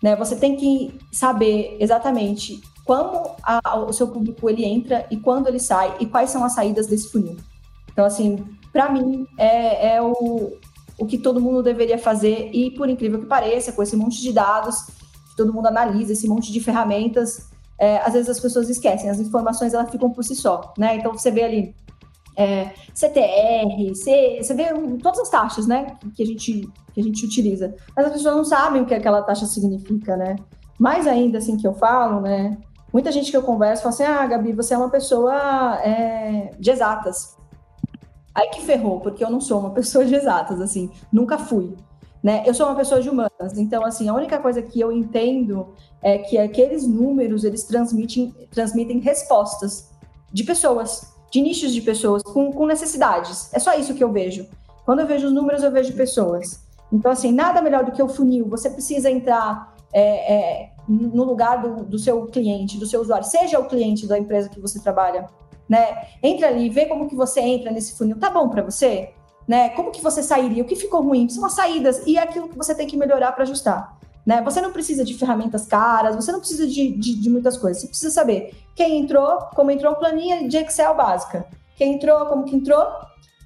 [0.04, 0.18] Né?
[0.18, 5.60] Você tem que saber exatamente como a, o seu público ele entra e quando ele
[5.62, 7.38] sai e quais são as saídas desse funil.
[8.00, 10.58] Então, assim, para mim é, é o,
[10.98, 14.32] o que todo mundo deveria fazer e, por incrível que pareça, com esse monte de
[14.32, 19.10] dados que todo mundo analisa, esse monte de ferramentas, é, às vezes as pessoas esquecem,
[19.10, 20.96] as informações elas ficam por si só, né?
[20.96, 21.76] Então você vê ali
[22.38, 24.68] é, CTR, C, você vê
[25.04, 28.46] todas as taxas, né, que a gente que a gente utiliza, mas as pessoas não
[28.46, 30.38] sabem o que aquela taxa significa, né?
[30.80, 32.58] Mais ainda assim que eu falo, né?
[32.94, 35.36] Muita gente que eu converso fala assim: ah, Gabi, você é uma pessoa
[35.84, 37.38] é, de exatas.
[38.34, 41.76] Aí que ferrou, porque eu não sou uma pessoa de exatas, assim, nunca fui.
[42.22, 42.44] Né?
[42.46, 45.70] Eu sou uma pessoa de humanas, então assim, a única coisa que eu entendo
[46.02, 49.90] é que aqueles números eles transmitem, transmitem respostas
[50.32, 53.54] de pessoas, de nichos de pessoas com, com necessidades.
[53.54, 54.46] É só isso que eu vejo.
[54.86, 56.60] Quando eu vejo os números, eu vejo pessoas.
[56.92, 58.48] Então, assim, nada melhor do que o funil.
[58.50, 63.60] Você precisa entrar é, é, no lugar do, do, seu cliente, do seu usuário, seja
[63.60, 65.28] o cliente da empresa que você trabalha,
[65.70, 66.08] né?
[66.24, 68.18] Entra ali, vê como que você entra nesse funil.
[68.18, 69.14] Tá bom para você?
[69.48, 69.70] Né?
[69.70, 70.64] Como que você sairia?
[70.64, 71.30] O que ficou ruim?
[71.30, 73.98] São as saídas e é aquilo que você tem que melhorar para ajustar.
[74.26, 74.42] Né?
[74.42, 77.82] Você não precisa de ferramentas caras, você não precisa de, de, de, muitas coisas.
[77.82, 81.48] Você precisa saber quem entrou, como entrou, planilha de Excel básica.
[81.76, 82.86] Quem entrou, como que entrou,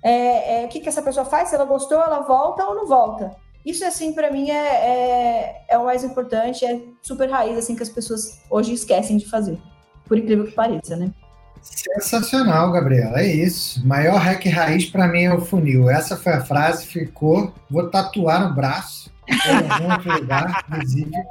[0.04, 2.88] é, é, o que, que essa pessoa faz, se ela gostou, ela volta ou não
[2.88, 3.36] volta.
[3.66, 7.84] Isso, assim, para mim é, é, é, o mais importante, é super raiz, assim, que
[7.84, 9.58] as pessoas hoje esquecem de fazer.
[10.06, 11.14] Por incrível que pareça, né?
[11.63, 13.21] Sensacional, Gabriela.
[13.21, 13.86] É isso.
[13.88, 15.89] Maior hack raiz para mim é o funil.
[15.89, 17.54] Essa foi a frase, ficou.
[17.69, 21.23] Vou tatuar no braço, em algum outro lugar visível,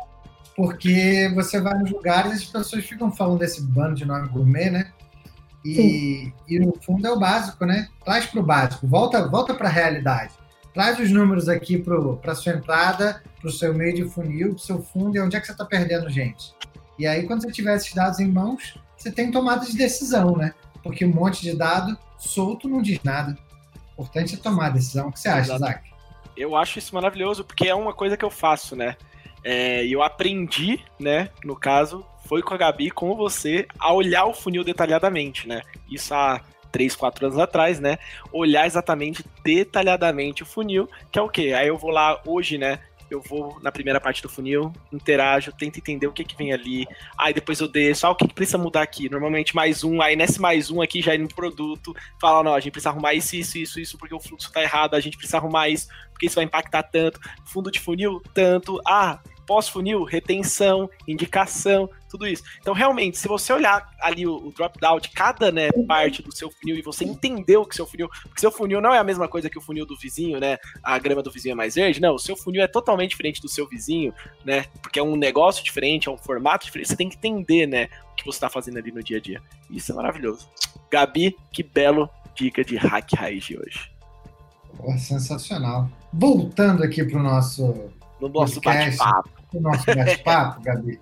[0.57, 4.71] porque você vai nos lugares e as pessoas ficam falando desse bando de nome gourmet,
[4.71, 4.91] né?
[5.65, 7.89] E, e no fundo é o básico, né?
[8.05, 10.33] Traz para o básico, volta, volta para a realidade.
[10.75, 14.57] Traz os números aqui para a sua entrada, para o seu meio de funil, para
[14.57, 16.55] o seu fundo e onde é que você está perdendo gente.
[16.99, 20.55] E aí, quando você tiver esses dados em mãos, você tem tomada de decisão, né?
[20.83, 23.37] Porque um monte de dado solto não diz nada.
[23.75, 25.09] O importante é tomar a decisão.
[25.09, 25.91] O que você acha, Isaac?
[26.37, 28.97] Eu acho isso maravilhoso, porque é uma coisa que eu faço, né?
[29.45, 34.25] É, e eu aprendi, né, no caso, foi com a Gabi, com você, a olhar
[34.25, 35.63] o funil detalhadamente, né?
[35.91, 37.99] Isso há 3, 4 anos atrás, né?
[38.33, 41.53] Olhar exatamente, detalhadamente o funil, que é o quê?
[41.55, 42.79] Aí eu vou lá hoje, né?
[43.15, 46.87] Eu vou na primeira parte do funil, interajo, tento entender o que que vem ali,
[47.19, 49.09] aí depois eu desço, ah, o que, que precisa mudar aqui?
[49.09, 52.73] Normalmente mais um, aí nesse mais um aqui já no produto, fala, não, a gente
[52.73, 55.69] precisa arrumar isso, isso, isso, isso, porque o fluxo tá errado, a gente precisa arrumar
[55.69, 62.27] isso, porque isso vai impactar tanto, fundo de funil, tanto, ah, pós-funil, retenção, indicação, tudo
[62.27, 62.43] isso.
[62.61, 66.51] Então, realmente, se você olhar ali o, o drop-down de cada né, parte do seu
[66.51, 68.09] funil e você entender o que seu funil.
[68.25, 70.59] Porque seu funil não é a mesma coisa que o funil do vizinho, né?
[70.83, 72.01] A grama do vizinho é mais verde.
[72.01, 74.13] Não, o seu funil é totalmente diferente do seu vizinho,
[74.45, 74.65] né?
[74.83, 76.89] Porque é um negócio diferente, é um formato diferente.
[76.89, 77.89] Você tem que entender, né?
[78.13, 79.43] O que você está fazendo ali no dia a dia.
[79.71, 80.49] Isso é maravilhoso.
[80.91, 83.91] Gabi, que belo dica de hack raiz de hoje.
[84.77, 85.91] Pô, sensacional.
[86.13, 87.91] Voltando aqui para o nosso
[88.23, 89.31] no nosso bate-papo.
[89.53, 90.99] No nosso bate-papo, Gabi.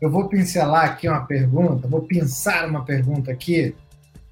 [0.00, 3.74] Eu vou pincelar aqui uma pergunta, vou pensar uma pergunta aqui,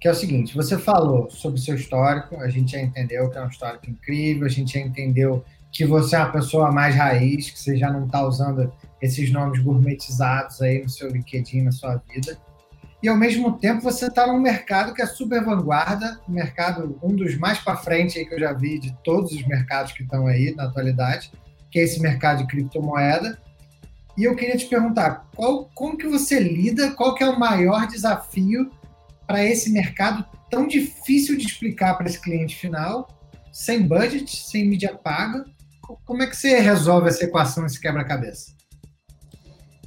[0.00, 3.38] que é o seguinte: você falou sobre o seu histórico, a gente já entendeu que
[3.38, 7.50] é um histórico incrível, a gente já entendeu que você é uma pessoa mais raiz,
[7.50, 12.02] que você já não está usando esses nomes gourmetizados aí no seu LinkedIn, na sua
[12.08, 12.36] vida.
[13.02, 17.14] E ao mesmo tempo você está num mercado que é super vanguarda, um mercado um
[17.14, 20.26] dos mais para frente aí que eu já vi de todos os mercados que estão
[20.26, 21.30] aí na atualidade
[21.70, 23.38] que é esse mercado de criptomoeda.
[24.16, 27.86] E eu queria te perguntar, qual, como que você lida, qual que é o maior
[27.86, 28.70] desafio
[29.26, 33.08] para esse mercado tão difícil de explicar para esse cliente final,
[33.52, 35.44] sem budget, sem mídia paga?
[36.04, 38.52] Como é que você resolve essa equação, esse quebra-cabeça?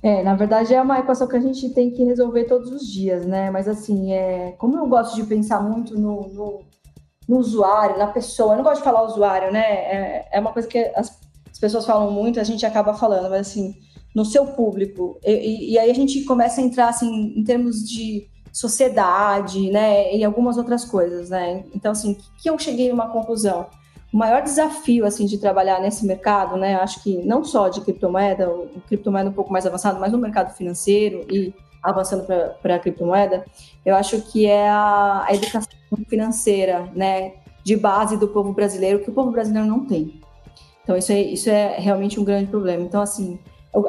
[0.01, 3.25] É, na verdade é uma equação que a gente tem que resolver todos os dias,
[3.25, 3.49] né?
[3.49, 6.59] Mas assim, é, como eu gosto de pensar muito no, no,
[7.25, 9.61] no usuário, na pessoa, eu não gosto de falar usuário, né?
[9.61, 11.22] É, é uma coisa que as,
[11.63, 13.73] pessoas falam muito, a gente acaba falando, mas assim,
[14.13, 15.17] no seu público.
[15.23, 20.25] E, e, aí a gente começa a entrar assim em termos de sociedade, né, e
[20.25, 21.63] algumas outras coisas, né?
[21.73, 23.65] Então assim, que eu cheguei a uma conclusão.
[24.13, 26.75] o maior desafio assim de trabalhar nesse mercado, né?
[26.75, 30.53] Acho que não só de criptomoeda, o criptomoeda um pouco mais avançado, mas no mercado
[30.53, 32.25] financeiro e avançando
[32.61, 33.45] para a criptomoeda,
[33.85, 35.69] eu acho que é a, a, educação
[36.09, 40.21] financeira, né, de base do povo brasileiro, que o povo brasileiro não tem.
[40.83, 42.83] Então isso é, isso é realmente um grande problema.
[42.83, 43.39] Então assim,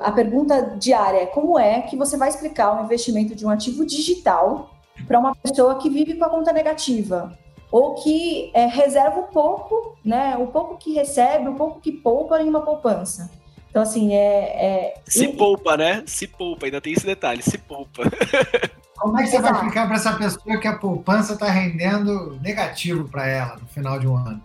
[0.02, 3.84] a pergunta diária é como é que você vai explicar o investimento de um ativo
[3.84, 4.70] digital
[5.06, 7.36] para uma pessoa que vive com a conta negativa?
[7.74, 10.36] ou que é, reserva um pouco, né?
[10.36, 13.28] O pouco que recebe, o pouco que poupa em uma poupança.
[13.68, 14.94] Então, assim, é.
[14.94, 14.94] é...
[15.04, 16.04] Se poupa, né?
[16.06, 18.04] Se poupa, ainda tem esse detalhe, se poupa.
[18.94, 19.52] Como é que você Exato.
[19.52, 23.98] vai explicar para essa pessoa que a poupança está rendendo negativo para ela no final
[23.98, 24.40] de um ano?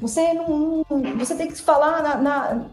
[0.00, 0.84] Você não.
[1.18, 2.68] Você tem que falar na, na,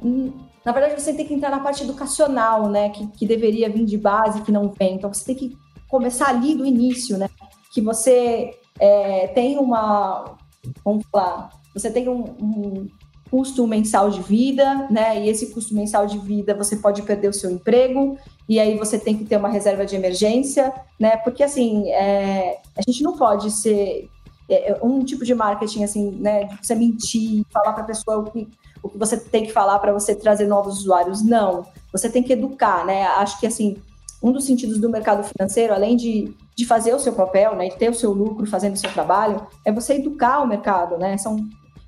[0.65, 2.89] na verdade, você tem que entrar na parte educacional, né?
[2.89, 4.95] Que, que deveria vir de base, que não vem.
[4.95, 5.57] Então, você tem que
[5.89, 7.29] começar ali do início, né?
[7.71, 10.37] Que você é, tem uma,
[10.83, 12.87] vamos falar, você tem um, um,
[13.29, 15.23] custo mensal de vida, né?
[15.23, 18.15] E esse custo mensal de vida você pode perder o seu emprego
[18.47, 21.17] e aí você tem que ter uma reserva de emergência, né?
[21.17, 24.07] Porque assim, é, a gente não pode ser
[24.53, 26.45] é, é um tipo de marketing assim, né?
[26.45, 28.47] De você mentir, falar para a pessoa o que,
[28.81, 31.23] o que você tem que falar para você trazer novos usuários.
[31.23, 33.05] Não, você tem que educar, né?
[33.07, 33.77] Acho que assim
[34.23, 37.75] um dos sentidos do mercado financeiro, além de, de fazer o seu papel, né, de
[37.75, 41.17] ter o seu lucro fazendo o seu trabalho, é você educar o mercado, né?
[41.17, 41.37] São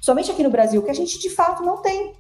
[0.02, 2.14] somente aqui no Brasil que a gente de fato não tem,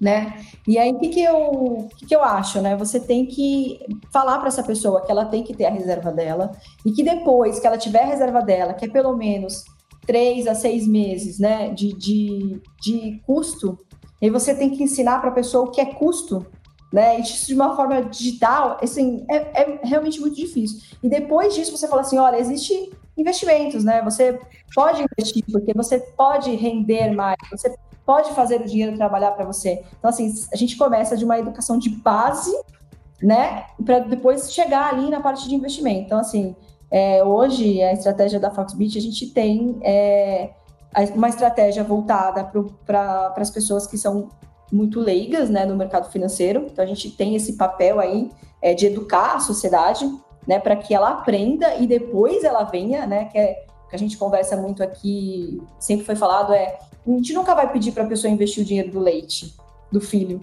[0.00, 0.42] né?
[0.66, 2.76] E aí o que, que eu que, que eu acho, né?
[2.76, 3.80] Você tem que
[4.12, 6.52] falar para essa pessoa que ela tem que ter a reserva dela
[6.84, 9.64] e que depois que ela tiver a reserva dela, que é pelo menos
[10.06, 13.78] três a seis meses, né, de, de, de custo,
[14.20, 16.46] e você tem que ensinar para a pessoa o que é custo
[16.92, 17.20] né?
[17.20, 20.80] Isso de uma forma digital, assim, é, é, realmente muito difícil.
[21.02, 24.02] E depois disso você fala assim, olha, existe investimentos, né?
[24.02, 24.38] Você
[24.74, 29.84] pode investir porque você pode render mais, você pode fazer o dinheiro trabalhar para você.
[29.98, 32.52] Então assim, a gente começa de uma educação de base,
[33.22, 33.64] né?
[33.84, 36.06] Para depois chegar ali na parte de investimento.
[36.06, 36.54] Então assim,
[36.90, 40.50] é, hoje a estratégia da Foxbit a gente tem é,
[41.14, 42.50] uma estratégia voltada
[42.84, 44.28] para as pessoas que são
[44.72, 46.66] muito leigas né, no mercado financeiro.
[46.70, 48.30] Então, a gente tem esse papel aí
[48.62, 50.08] é, de educar a sociedade,
[50.46, 54.16] né, para que ela aprenda e depois ela venha, né, que é que a gente
[54.16, 58.32] conversa muito aqui, sempre foi falado, é a gente nunca vai pedir para a pessoa
[58.32, 59.54] investir o dinheiro do leite,
[59.90, 60.40] do filho.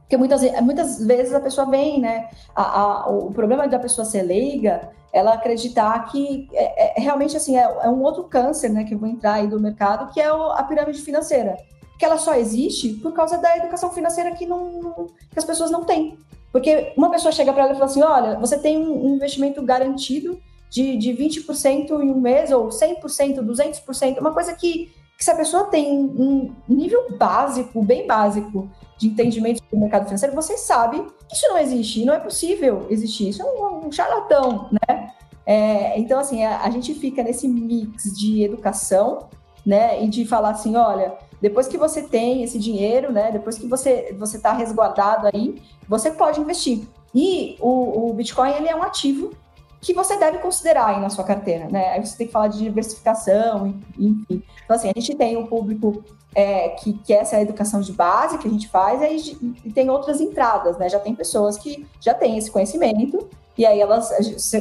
[0.00, 2.28] Porque muitas, muitas vezes a pessoa vem, né?
[2.54, 7.56] A, a, o problema da pessoa ser leiga, ela acreditar que é, é realmente assim,
[7.56, 8.84] é, é, um outro câncer, né?
[8.84, 11.56] Que eu vou entrar aí do mercado, que é a pirâmide financeira
[12.00, 15.84] que ela só existe por causa da educação financeira que, não, que as pessoas não
[15.84, 16.16] têm.
[16.50, 20.40] Porque uma pessoa chega para ela e fala assim: olha, você tem um investimento garantido
[20.70, 23.02] de, de 20% em um mês, ou 100%,
[23.44, 29.08] 200%, uma coisa que, que se a pessoa tem um nível básico, bem básico, de
[29.08, 33.42] entendimento do mercado financeiro, você sabe que isso não existe, não é possível existir, isso
[33.42, 35.12] é um, um charlatão, né?
[35.44, 39.28] É, então, assim, a, a gente fica nesse mix de educação,
[39.64, 43.30] né, e de falar assim, olha, depois que você tem esse dinheiro, né?
[43.30, 46.88] Depois que você você está resguardado aí, você pode investir.
[47.14, 49.34] E o, o Bitcoin ele é um ativo
[49.80, 51.90] que você deve considerar aí na sua carteira, né?
[51.90, 54.42] Aí você tem que falar de diversificação, enfim.
[54.64, 57.92] Então, assim, a gente tem um público é, que, que essa é a educação de
[57.92, 59.16] base que a gente faz, aí,
[59.64, 60.88] e tem outras entradas, né?
[60.88, 64.10] Já tem pessoas que já têm esse conhecimento, e aí elas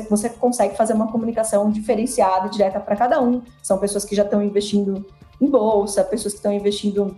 [0.10, 3.42] você consegue fazer uma comunicação diferenciada, direta para cada um.
[3.62, 5.06] São pessoas que já estão investindo
[5.40, 7.16] em bolsa, pessoas que estão investindo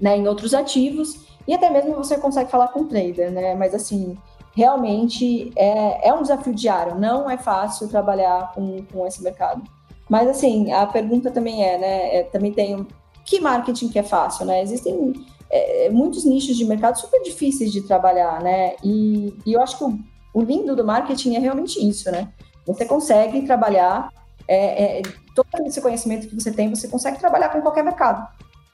[0.00, 3.54] né, em outros ativos, e até mesmo você consegue falar com o trader, né?
[3.54, 4.18] Mas assim,
[4.58, 9.62] realmente é, é um desafio diário, não é fácil trabalhar com, com esse mercado.
[10.10, 12.16] Mas assim, a pergunta também é, né?
[12.16, 12.84] É, também tem
[13.24, 14.60] que marketing que é fácil, né?
[14.60, 15.12] Existem
[15.48, 18.74] é, muitos nichos de mercado super difíceis de trabalhar, né?
[18.82, 19.96] E, e eu acho que o,
[20.34, 22.32] o lindo do marketing é realmente isso, né?
[22.66, 24.10] Você consegue trabalhar
[24.48, 25.02] é, é,
[25.36, 28.26] todo esse conhecimento que você tem, você consegue trabalhar com qualquer mercado.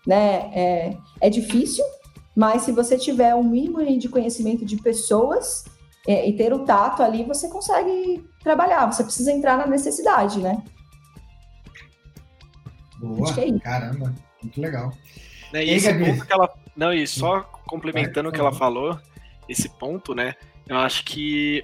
[0.07, 0.51] Né?
[0.55, 1.85] É, é difícil,
[2.35, 5.65] mas se você tiver um mínimo de conhecimento de pessoas
[6.07, 8.91] é, e ter o tato ali, você consegue trabalhar.
[8.93, 10.63] Você precisa entrar na necessidade, né?
[12.99, 14.93] Boa, é caramba, muito legal.
[15.53, 16.53] Né, e esse ponto que ela.
[16.77, 18.99] Não, e só complementando o que ela falou,
[19.49, 20.35] esse ponto, né?
[20.67, 21.63] Eu acho que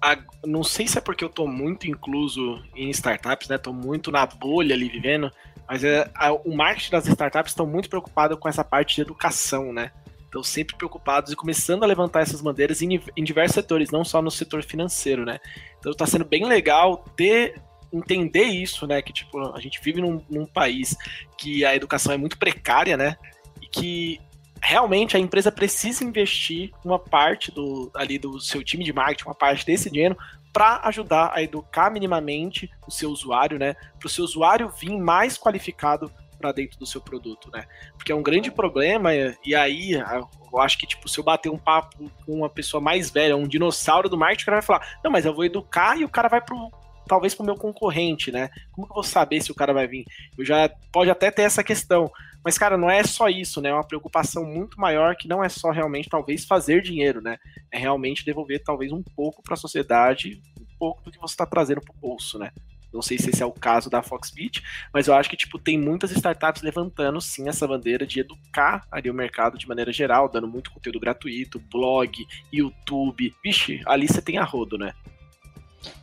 [0.00, 3.56] a, não sei se é porque eu tô muito incluso em startups, né?
[3.56, 5.32] Tô muito na bolha ali vivendo,
[5.66, 9.72] mas é, a, o marketing das startups estão muito preocupado com essa parte de educação,
[9.72, 9.90] né?
[10.34, 14.20] Estão sempre preocupados e começando a levantar essas bandeiras em, em diversos setores, não só
[14.20, 15.38] no setor financeiro, né?
[15.78, 19.00] Então está sendo bem legal ter entender isso, né?
[19.00, 20.96] Que tipo, a gente vive num, num país
[21.38, 23.16] que a educação é muito precária, né?
[23.62, 24.20] E que
[24.60, 29.36] realmente a empresa precisa investir uma parte do ali do seu time de marketing, uma
[29.36, 30.18] parte desse dinheiro
[30.52, 33.74] para ajudar a educar minimamente o seu usuário, né?
[34.00, 36.10] Para o seu usuário vir mais qualificado
[36.44, 37.64] para dentro do seu produto, né?
[37.96, 39.10] Porque é um grande problema,
[39.42, 43.10] e aí eu acho que, tipo, se eu bater um papo com uma pessoa mais
[43.10, 46.04] velha, um dinossauro do marketing, o cara vai falar, não, mas eu vou educar e
[46.04, 46.70] o cara vai pro,
[47.08, 48.50] talvez pro meu concorrente, né?
[48.72, 50.04] Como que eu vou saber se o cara vai vir?
[50.36, 52.12] Eu já pode até ter essa questão.
[52.44, 53.70] Mas, cara, não é só isso, né?
[53.70, 57.38] É uma preocupação muito maior que não é só realmente, talvez, fazer dinheiro, né?
[57.72, 61.46] É realmente devolver, talvez, um pouco para a sociedade, um pouco do que você está
[61.46, 62.50] trazendo para o bolso, né?
[62.94, 65.76] Não sei se esse é o caso da Foxbit, mas eu acho que tipo tem
[65.76, 70.46] muitas startups levantando sim essa bandeira de educar ali o mercado de maneira geral, dando
[70.46, 73.34] muito conteúdo gratuito, blog, YouTube.
[73.42, 74.92] Vixe, ali você tem a rodo, né?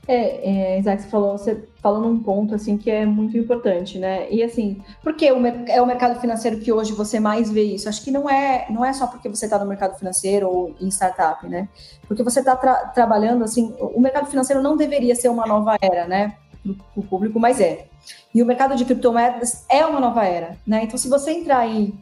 [0.07, 4.29] É, é, Isaac, você falou, você falou num ponto assim que é muito importante, né?
[4.31, 7.87] E assim, por que o, é o mercado financeiro que hoje você mais vê isso?
[7.87, 10.89] Acho que não é, não é só porque você está no mercado financeiro ou em
[10.89, 11.69] startup, né?
[12.07, 16.07] Porque você está tra trabalhando assim, o mercado financeiro não deveria ser uma nova era,
[16.07, 16.35] né?
[16.63, 17.87] Para o público, mas é.
[18.33, 20.83] E o mercado de criptomoedas é uma nova era, né?
[20.83, 21.93] Então, se você entrar aí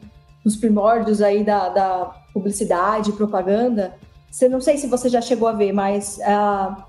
[0.44, 3.94] nos primórdios aí da, da publicidade, propaganda,
[4.30, 6.82] você não sei se você já chegou a ver, mas uh,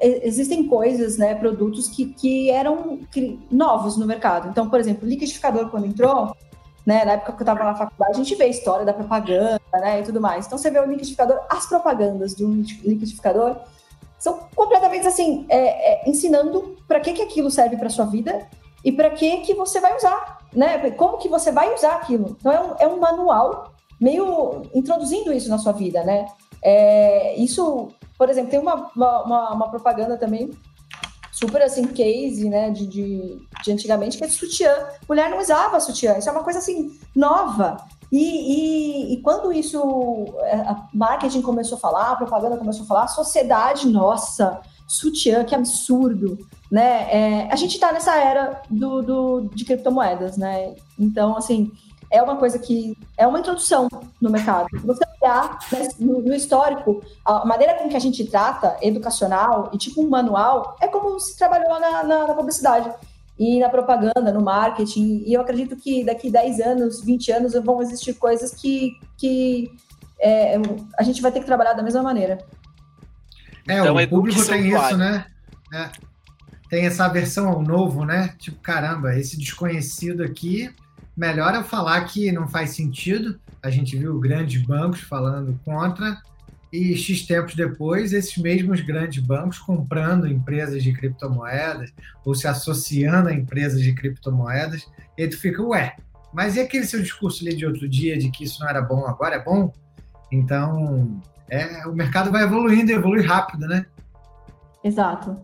[0.00, 3.00] existem coisas, né, produtos que, que eram
[3.50, 4.48] novos no mercado.
[4.48, 6.34] Então, por exemplo, o liquidificador quando entrou,
[6.86, 9.60] né, na época que eu estava na faculdade, a gente vê a história da propaganda,
[9.74, 10.46] né, e tudo mais.
[10.46, 13.56] Então, você vê o liquidificador, as propagandas do liquidificador
[14.20, 18.46] são completamente assim, é, é, ensinando para que, que aquilo serve para sua vida
[18.84, 20.90] e para que, que você vai usar, né?
[20.90, 22.36] Como que você vai usar aquilo.
[22.38, 26.26] Então, é um, é um manual meio introduzindo isso na sua vida, né?
[26.62, 30.50] É, isso, por exemplo, tem uma, uma, uma, propaganda também
[31.32, 34.74] super assim, case, né, de, de, de antigamente, que é de sutiã.
[35.08, 37.78] Mulher não usava sutiã, isso é uma coisa assim, nova.
[38.10, 42.86] E, e, e, quando isso, é, a marketing começou a falar, a propaganda começou a
[42.86, 46.36] falar, a sociedade, nossa, sutiã, que absurdo,
[46.70, 47.06] né?
[47.10, 50.74] É, a gente está nessa era do, do, de criptomoedas, né?
[50.98, 51.70] Então, assim,
[52.10, 53.88] é uma coisa que é uma introdução
[54.20, 54.66] no mercado.
[54.84, 55.58] Você olhar
[55.98, 60.76] no, no, histórico, a maneira com que a gente trata, educacional e tipo um manual,
[60.80, 62.90] é como se trabalhou na, na, na publicidade
[63.40, 65.24] e na propaganda, no marketing.
[65.24, 69.72] E eu acredito que daqui 10 anos, 20 anos, vão existir coisas que, que
[70.20, 70.56] é,
[70.98, 72.36] a gente vai ter que trabalhar da mesma maneira.
[73.66, 75.24] É, então, o público tem isso, né?
[75.72, 75.88] É.
[76.68, 78.34] Tem essa versão ao novo, né?
[78.38, 80.70] Tipo, caramba, esse desconhecido aqui,
[81.16, 83.40] melhor eu falar que não faz sentido.
[83.62, 86.20] A gente viu grandes bancos falando contra,
[86.72, 91.92] e X tempos depois, esses mesmos grandes bancos comprando empresas de criptomoedas
[92.24, 94.86] ou se associando a empresas de criptomoedas,
[95.18, 95.96] e tu fica, ué,
[96.32, 99.06] mas e aquele seu discurso ali de outro dia de que isso não era bom,
[99.06, 99.72] agora é bom?
[100.30, 103.84] Então, é, o mercado vai evoluindo e evolui rápido, né?
[104.84, 105.36] Exato.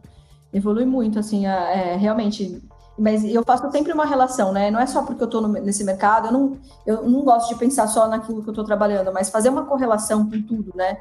[0.53, 2.63] Evolui muito, assim, é, é realmente
[2.99, 4.71] mas eu faço sempre uma relação, né?
[4.71, 6.57] Não é só porque eu estou nesse mercado, eu não,
[6.87, 10.25] eu não gosto de pensar só naquilo que eu estou trabalhando, mas fazer uma correlação
[10.25, 10.99] com tudo, né?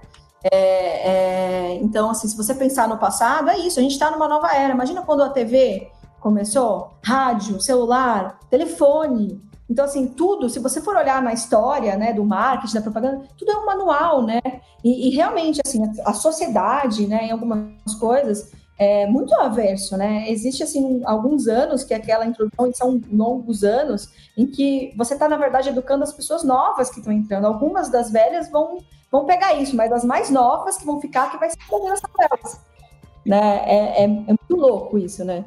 [0.51, 4.27] É, é, então, assim, se você pensar no passado, é isso, a gente está numa
[4.27, 4.73] nova era.
[4.73, 9.41] Imagina quando a TV começou, rádio, celular, telefone.
[9.69, 13.51] Então, assim, tudo, se você for olhar na história, né, do marketing, da propaganda, tudo
[13.51, 14.41] é um manual, né?
[14.83, 20.29] E, e realmente, assim, a, a sociedade, né, em algumas coisas, é muito averso, né?
[20.29, 25.37] Existe assim alguns anos que aquela introdução são longos anos em que você está na
[25.37, 27.47] verdade educando as pessoas novas que estão entrando.
[27.47, 31.37] Algumas das velhas vão vão pegar isso, mas as mais novas que vão ficar que
[31.37, 31.57] vai ser
[31.91, 32.61] essa delas,
[33.25, 33.61] né?
[33.65, 35.45] É, é, é, muito louco isso, né?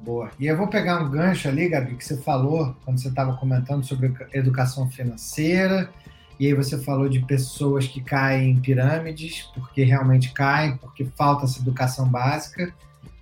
[0.00, 0.30] Boa.
[0.38, 3.84] E eu vou pegar um gancho ali, Gabi, que você falou quando você estava comentando
[3.84, 5.90] sobre educação financeira
[6.38, 11.44] e aí você falou de pessoas que caem em pirâmides, porque realmente caem, porque falta
[11.44, 12.72] essa educação básica.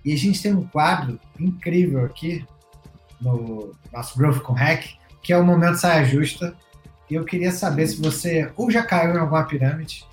[0.05, 2.45] E a gente tem um quadro incrível aqui
[3.19, 4.85] no nosso Growth com Hack,
[5.23, 6.55] que é o Momento Saia Justa.
[7.09, 10.05] E eu queria saber se você ou já caiu em alguma pirâmide,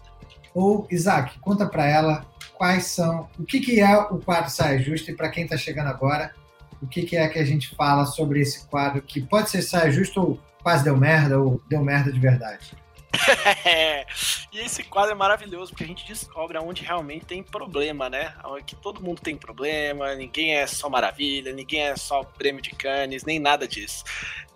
[0.55, 2.25] ou, Isaac, conta para ela
[2.57, 5.89] quais são, o que, que é o quadro Saia Justa e para quem está chegando
[5.89, 6.33] agora,
[6.81, 9.91] o que, que é que a gente fala sobre esse quadro que pode ser Saia
[9.91, 12.84] Justa ou quase deu merda ou deu merda de verdade.
[14.53, 18.35] e esse quadro é maravilhoso porque a gente descobre aonde realmente tem problema, né?
[18.67, 23.25] Que todo mundo tem problema, ninguém é só maravilha, ninguém é só prêmio de canes,
[23.25, 24.05] nem nada disso.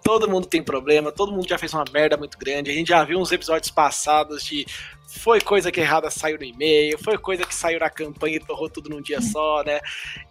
[0.03, 2.71] Todo mundo tem problema, todo mundo já fez uma merda muito grande.
[2.71, 4.65] A gente já viu uns episódios passados de
[5.09, 8.69] foi coisa que errada saiu no e-mail, foi coisa que saiu na campanha e torrou
[8.69, 9.81] tudo num dia só, né?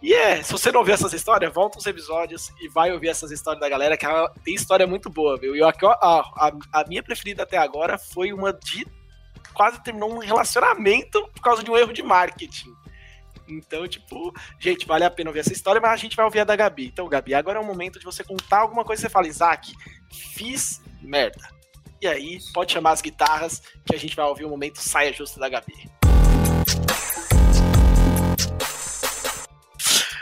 [0.00, 3.32] E é, se você não ouviu essas histórias, volta os episódios e vai ouvir essas
[3.32, 5.56] histórias da galera, que ela tem história muito boa, viu?
[5.56, 8.86] E a, a, a minha preferida até agora foi uma de
[9.52, 12.72] quase terminou um relacionamento por causa de um erro de marketing.
[13.48, 16.44] Então, tipo, gente, vale a pena ouvir essa história, mas a gente vai ouvir a
[16.44, 16.86] da Gabi.
[16.86, 19.02] Então, Gabi, agora é o momento de você contar alguma coisa.
[19.02, 19.72] Você fala, Isaac,
[20.12, 21.48] fiz merda.
[22.00, 25.40] E aí, pode chamar as guitarras que a gente vai ouvir o momento saia justa
[25.40, 25.90] da Gabi.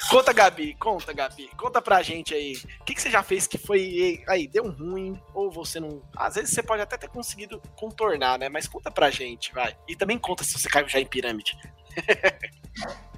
[0.09, 1.51] Conta, Gabi, conta, Gabi.
[1.57, 2.57] Conta pra gente aí.
[2.81, 4.23] O que, que você já fez que foi.
[4.29, 5.21] Aí, deu ruim?
[5.35, 6.01] Ou você não.
[6.17, 8.49] Às vezes você pode até ter conseguido contornar, né?
[8.49, 9.77] Mas conta pra gente, vai.
[9.87, 11.59] E também conta se você caiu já em pirâmide.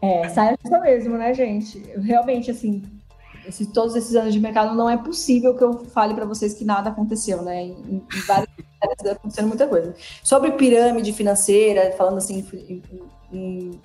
[0.00, 1.78] é, saia justa mesmo, né, gente?
[1.98, 2.82] Realmente, assim,
[3.46, 6.64] esse, todos esses anos de mercado, não é possível que eu fale para vocês que
[6.64, 7.62] nada aconteceu, né?
[7.64, 8.48] Em, em várias
[8.82, 9.94] áreas acontecendo muita coisa.
[10.22, 12.82] Sobre pirâmide financeira, falando assim, em,
[13.32, 13.80] em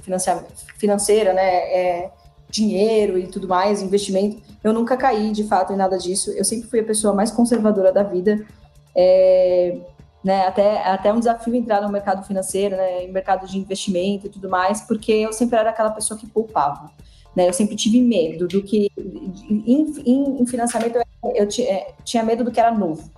[0.78, 1.44] financeira, né?
[1.44, 2.12] É,
[2.50, 6.32] dinheiro e tudo mais, investimento, eu nunca caí de fato em nada disso.
[6.32, 8.46] Eu sempre fui a pessoa mais conservadora da vida.
[8.94, 9.78] É,
[10.24, 14.30] né, até, até um desafio entrar no mercado financeiro, né, em mercado de investimento e
[14.30, 16.92] tudo mais, porque eu sempre era aquela pessoa que poupava.
[17.36, 17.48] Né?
[17.48, 18.92] Eu sempre tive medo do que.
[18.98, 23.10] Em, em, em financiamento, eu, eu é, tinha medo do que era novo.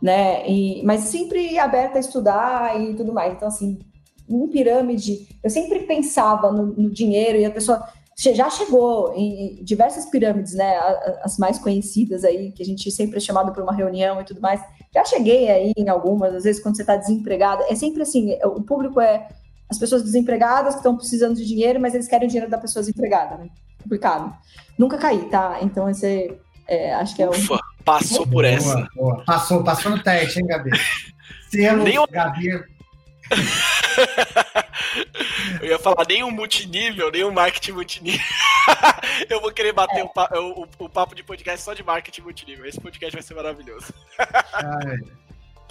[0.00, 0.48] Né?
[0.48, 3.32] E, mas sempre aberta a estudar e tudo mais.
[3.32, 3.78] Então, assim,
[4.28, 7.86] em pirâmide, eu sempre pensava no, no dinheiro e a pessoa
[8.16, 10.76] já chegou em diversas pirâmides, né?
[11.22, 14.40] As mais conhecidas aí, que a gente sempre é chamado para uma reunião e tudo
[14.40, 14.60] mais.
[14.94, 18.62] Já cheguei aí em algumas, às vezes quando você está desempregado, é sempre assim, o
[18.62, 19.28] público é
[19.70, 22.82] as pessoas desempregadas que estão precisando de dinheiro, mas eles querem o dinheiro da pessoa
[22.82, 23.48] desempregada, né?
[23.82, 24.34] Complicado.
[24.78, 25.58] Nunca caí, tá?
[25.62, 26.36] Então esse
[26.68, 27.30] é, acho que é o.
[27.30, 28.74] Ufa, passou por essa.
[28.74, 29.24] Boa, boa.
[29.24, 30.70] Passou, passou no teste, hein, Gabi?
[31.50, 32.06] Selo, Nem o...
[32.06, 32.48] Gabi.
[35.60, 38.20] Eu ia falar nem um multinível, nem um marketing multinível.
[39.28, 40.38] eu vou querer bater é.
[40.38, 42.66] o, o, o, papo de podcast só de marketing multinível.
[42.66, 43.92] Esse podcast vai ser maravilhoso.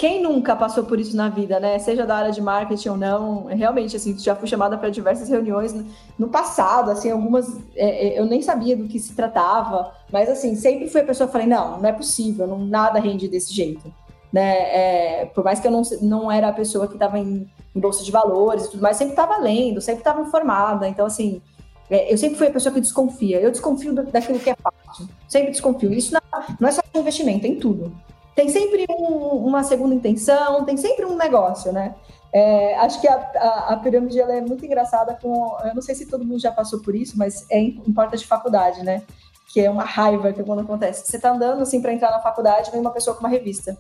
[0.01, 1.77] Quem nunca passou por isso na vida, né?
[1.77, 5.75] Seja da área de marketing ou não, realmente, assim, já fui chamada para diversas reuniões
[6.17, 10.55] no passado, assim, algumas é, é, eu nem sabia do que se tratava, mas assim,
[10.55, 13.93] sempre fui a pessoa que falei, não, não é possível, não, nada rende desse jeito.
[14.31, 15.21] Né?
[15.21, 18.03] É, por mais que eu não, não era a pessoa que estava em, em, bolsa
[18.03, 20.87] de valores e tudo mais, sempre estava lendo, sempre estava informada.
[20.87, 21.41] Então, assim,
[21.89, 23.41] é, eu sempre fui a pessoa que desconfia.
[23.41, 25.09] Eu desconfio daquilo que é fácil.
[25.27, 25.91] Sempre desconfio.
[25.93, 26.21] Isso não,
[26.59, 27.91] não é só investimento, é em tudo
[28.35, 31.95] tem sempre um, uma segunda intenção, tem sempre um negócio, né?
[32.33, 35.57] É, acho que a, a, a pirâmide é muito engraçada com.
[35.65, 38.15] Eu não sei se todo mundo já passou por isso, mas é em, em porta
[38.15, 39.03] de faculdade, né?
[39.51, 41.05] Que é uma raiva que quando acontece.
[41.05, 43.77] Você tá andando assim para entrar na faculdade, vem uma pessoa com uma revista.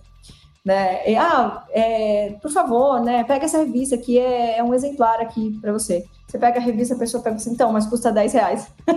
[0.63, 1.09] Né?
[1.09, 3.23] E, ah, é, por favor, né?
[3.23, 6.05] Pega essa revista aqui, é, é um exemplar aqui para você.
[6.27, 8.67] Você pega a revista, a pessoa pega assim, então, mas custa 10 reais.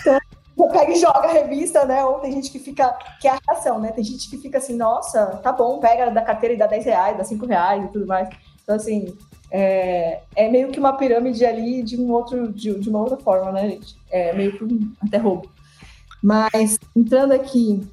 [0.00, 0.18] então,
[0.56, 2.02] você pega e joga a revista, né?
[2.04, 3.92] Ou tem gente que fica, que é a reação, né?
[3.92, 7.18] Tem gente que fica assim, nossa, tá bom, pega da carteira e dá 10 reais,
[7.18, 8.28] dá 5 reais e tudo mais.
[8.62, 9.14] Então, assim,
[9.50, 13.52] é, é meio que uma pirâmide ali de um outro, de, de uma outra forma,
[13.52, 13.96] né, gente?
[14.10, 15.50] É meio que um até roubo.
[16.22, 17.86] Mas, entrando aqui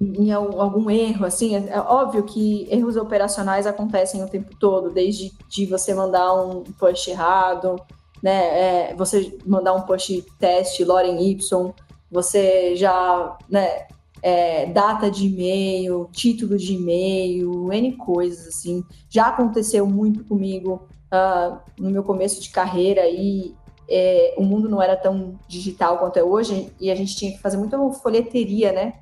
[0.00, 5.32] em, algum erro, assim, é, é óbvio que erros operacionais acontecem o tempo todo, desde
[5.48, 7.76] de você mandar um push errado,
[8.22, 8.90] né?
[8.90, 11.74] É, você mandar um push teste Lorem Y,
[12.10, 13.86] você já, né?
[14.24, 18.84] É, data de e-mail, título de e-mail, N coisas, assim.
[19.10, 23.52] Já aconteceu muito comigo uh, no meu começo de carreira e
[23.88, 27.40] é, o mundo não era tão digital quanto é hoje e a gente tinha que
[27.40, 29.01] fazer muita folheteria, né?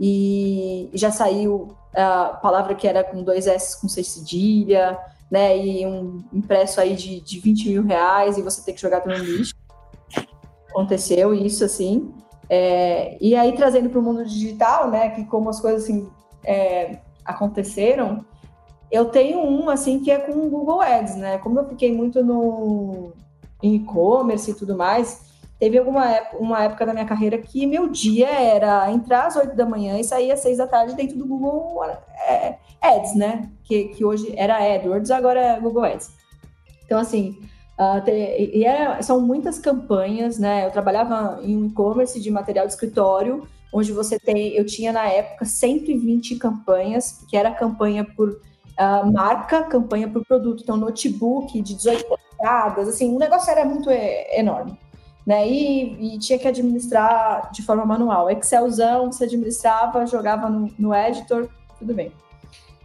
[0.00, 4.98] E já saiu a palavra que era com dois S com seis cedilha,
[5.30, 5.56] né?
[5.56, 9.18] E um impresso aí de, de 20 mil reais e você ter que jogar tudo
[9.18, 9.54] no lixo.
[10.70, 12.12] Aconteceu isso, assim.
[12.48, 15.10] É, e aí, trazendo para o mundo digital, né?
[15.10, 16.08] Que como as coisas assim,
[16.44, 18.24] é, aconteceram,
[18.90, 21.38] eu tenho um, assim, que é com o Google Ads, né?
[21.38, 23.12] Como eu fiquei muito no
[23.62, 25.27] e-commerce e tudo mais,
[25.58, 29.56] Teve alguma época, uma época da minha carreira que meu dia era entrar às 8
[29.56, 33.50] da manhã e sair às 6 da tarde dentro do Google é, Ads, né?
[33.64, 36.10] Que, que hoje era AdWords, agora é Google Ads.
[36.84, 37.36] Então, assim,
[37.76, 40.66] uh, te, e era, são muitas campanhas, né?
[40.66, 43.42] Eu trabalhava em um e-commerce de material de escritório,
[43.72, 49.64] onde você tem, eu tinha na época 120 campanhas, que era campanha por uh, marca,
[49.64, 50.62] campanha por produto.
[50.62, 54.78] Então, notebook de 18 polegadas, assim, o negócio era muito é, enorme.
[55.28, 55.46] Né?
[55.46, 58.30] E, e, tinha que administrar de forma manual.
[58.30, 62.10] Excelzão, você administrava, jogava no, no editor, tudo bem.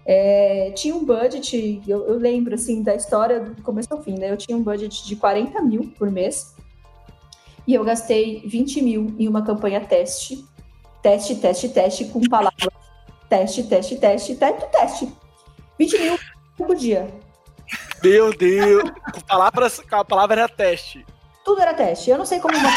[0.05, 4.29] É, tinha um budget, eu, eu, lembro assim da história do começo ao fim, né?
[4.29, 6.53] Eu tinha um budget de 40 mil por mês
[7.65, 10.45] e eu gastei 20 mil em uma campanha teste,
[11.01, 12.67] teste, teste, teste, com palavras
[13.29, 15.13] teste, teste, teste, teste, teste.
[15.79, 16.19] 20 mil
[16.57, 17.07] por dia.
[18.03, 18.91] Meu Deus!
[19.13, 21.05] Com palavras, a palavra era teste.
[21.43, 22.09] Tudo era teste.
[22.09, 22.69] Eu não sei como uma...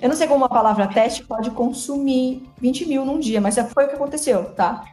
[0.00, 3.84] Eu não sei como uma palavra teste pode consumir 20 mil num dia, mas foi
[3.84, 4.84] o que aconteceu, tá?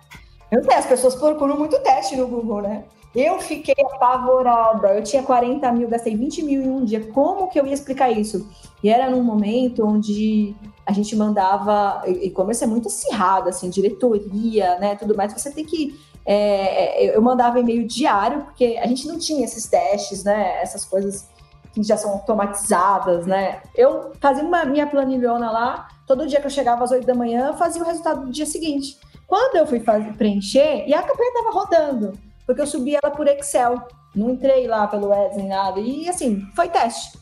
[0.52, 2.84] Eu sei, as pessoas procuram muito teste no Google, né?
[3.16, 4.90] Eu fiquei apavorada.
[4.90, 7.08] Eu tinha 40 mil, gastei 20 mil em um dia.
[7.12, 8.48] Como que eu ia explicar isso?
[8.84, 12.04] E era num momento onde a gente mandava.
[12.06, 14.96] E-commerce é muito acirrado, assim, diretoria, né?
[14.96, 15.34] Tudo mais.
[15.34, 16.00] Você tem que.
[16.26, 20.62] É, é eu mandava e-mail diário, porque a gente não tinha esses testes, né?
[20.62, 21.28] Essas coisas
[21.74, 23.62] que já são automatizadas, né?
[23.76, 27.54] Eu fazia uma minha planilhona lá, todo dia que eu chegava às 8 da manhã,
[27.54, 28.98] fazia o resultado do dia seguinte.
[29.28, 33.28] Quando eu fui fazer, preencher, e a campanha estava rodando, porque eu subi ela por
[33.28, 33.80] Excel,
[34.16, 37.18] não entrei lá pelo Ads nem nada, e assim, foi teste.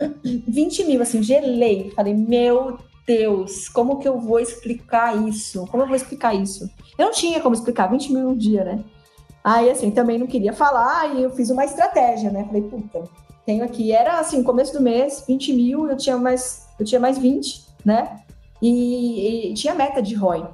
[0.24, 1.90] 20 mil, assim, gelei.
[1.90, 5.66] Falei, meu Deus, como que eu vou explicar isso?
[5.66, 6.70] Como eu vou explicar isso?
[6.98, 8.84] Eu não tinha como explicar 20 mil um dia, né?
[9.42, 12.44] Aí, assim, também não queria falar e eu fiz uma estratégia, né?
[12.44, 13.04] Falei, puta,
[13.44, 13.92] tenho aqui.
[13.92, 18.20] Era assim, começo do mês, 20 mil, eu tinha mais, eu tinha mais 20, né?
[18.62, 20.46] E, e tinha meta de ROI,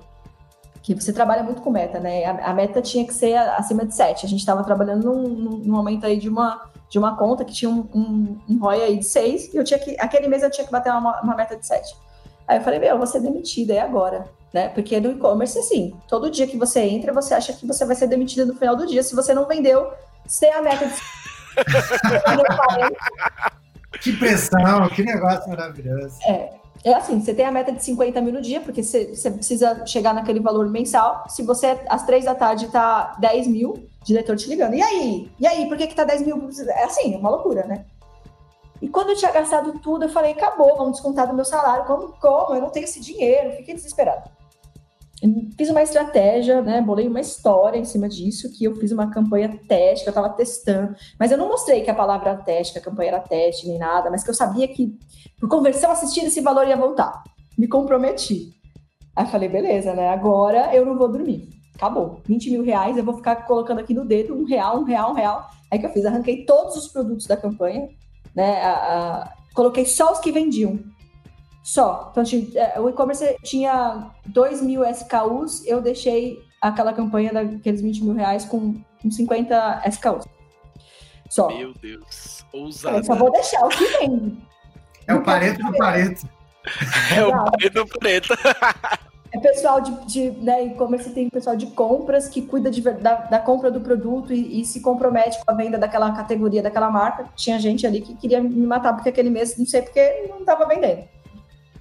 [0.82, 2.24] que você trabalha muito com meta, né?
[2.24, 4.26] A, a meta tinha que ser acima de 7.
[4.26, 7.70] A gente estava trabalhando num, num, momento aí de uma, de uma conta que tinha
[7.70, 10.66] um, um, um ROI aí de 6, e eu tinha que, aquele mês eu tinha
[10.66, 11.94] que bater uma, uma meta de 7.
[12.51, 14.70] Aí eu falei, meu, eu vou ser demitida, é agora, né?
[14.70, 18.09] Porque no e-commerce, assim, todo dia que você entra, você acha que você vai ser
[18.09, 19.88] demitida no final do dia se você não vendeu
[20.26, 20.90] sem a meta de
[24.03, 26.18] que pressão, que negócio maravilhoso.
[26.26, 26.51] É,
[26.82, 29.86] é assim, você tem a meta de 50 mil no dia, porque você, você precisa
[29.86, 31.24] chegar naquele valor mensal.
[31.28, 34.74] Se você, às três da tarde, tá 10 mil, diretor te ligando.
[34.74, 35.30] E aí?
[35.38, 36.51] E aí, por que que tá 10 mil?
[36.66, 37.84] É assim, uma loucura, né?
[38.81, 41.85] E quando eu tinha gastado tudo, eu falei, acabou, vamos descontar do meu salário.
[41.85, 42.12] Como?
[42.20, 42.55] Como?
[42.55, 43.53] Eu não tenho esse dinheiro.
[43.57, 44.31] Fiquei desesperado
[45.57, 46.81] fiz uma estratégia, né?
[46.81, 50.31] Bolei uma história em cima disso, que eu fiz uma campanha teste, que eu estava
[50.31, 53.78] testando, mas eu não mostrei que a palavra teste, que a campanha era teste, nem
[53.78, 54.99] nada, mas que eu sabia que
[55.39, 57.22] por conversão assistida esse valor ia voltar.
[57.59, 58.55] Me comprometi.
[59.14, 60.09] Aí falei, beleza, né?
[60.09, 61.49] Agora eu não vou dormir.
[61.74, 62.20] Acabou.
[62.24, 65.14] 20 mil reais, eu vou ficar colocando aqui no dedo um real, um real, um
[65.14, 65.47] real.
[65.70, 67.89] Aí que eu fiz, arranquei todos os produtos da campanha,
[68.35, 68.62] né?
[68.62, 70.78] A, a, coloquei só os que vendiam.
[71.62, 72.11] Só.
[72.11, 72.24] Então,
[72.57, 78.45] é, o e-commerce tinha 2 mil SKUs, eu deixei aquela campanha daqueles 20 mil reais
[78.45, 80.24] com, com 50 SKUs.
[81.28, 81.49] Só.
[81.49, 82.45] Meu Deus.
[82.53, 82.97] Ousado.
[82.97, 84.39] Eu só vou deixar o que vende.
[85.07, 86.28] É o pareto do pareto.
[87.16, 88.35] É o pareto do pareto.
[89.33, 93.39] É pessoal de, de né, e-commerce tem pessoal de compras que cuida de, da, da
[93.39, 97.28] compra do produto e, e, se compromete com a venda daquela categoria, daquela marca.
[97.37, 100.66] Tinha gente ali que queria me matar porque aquele mês, não sei porque, não estava
[100.66, 101.05] vendendo.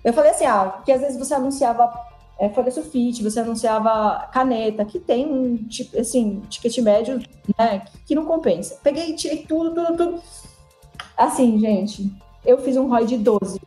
[0.04, 1.92] Eu falei assim, ah, que às vezes você anunciava
[2.40, 7.20] é, folha sulfite, você anunciava caneta, que tem um tipo, assim, ticket médio,
[7.58, 8.80] né, que não compensa.
[8.82, 10.24] Peguei, tirei tudo, tudo, tudo.
[11.18, 12.10] Assim, gente,
[12.46, 13.60] eu fiz um ROI de 12.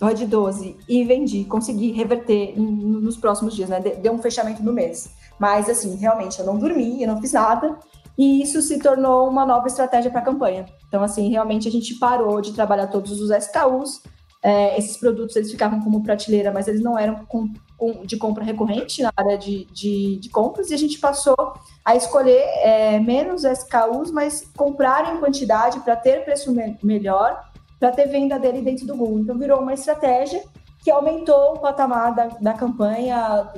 [0.00, 3.80] ROI de 12 e vendi, consegui reverter nos próximos dias, né?
[3.80, 5.10] Deu um fechamento no mês.
[5.38, 7.78] Mas, assim, realmente, eu não dormi, eu não fiz nada.
[8.16, 10.66] E isso se tornou uma nova estratégia para a campanha.
[10.88, 14.02] Então, assim, realmente a gente parou de trabalhar todos os SKUs
[14.42, 18.42] é, esses produtos eles ficavam como prateleira, mas eles não eram com, com, de compra
[18.42, 21.36] recorrente na área de, de, de, compras, e a gente passou
[21.84, 27.49] a escolher é, menos SKUs, mas comprar em quantidade para ter preço me melhor,
[27.80, 29.20] para ter venda dele dentro do Google.
[29.20, 30.44] Então virou uma estratégia
[30.82, 33.50] que aumentou o patamar da, da campanha,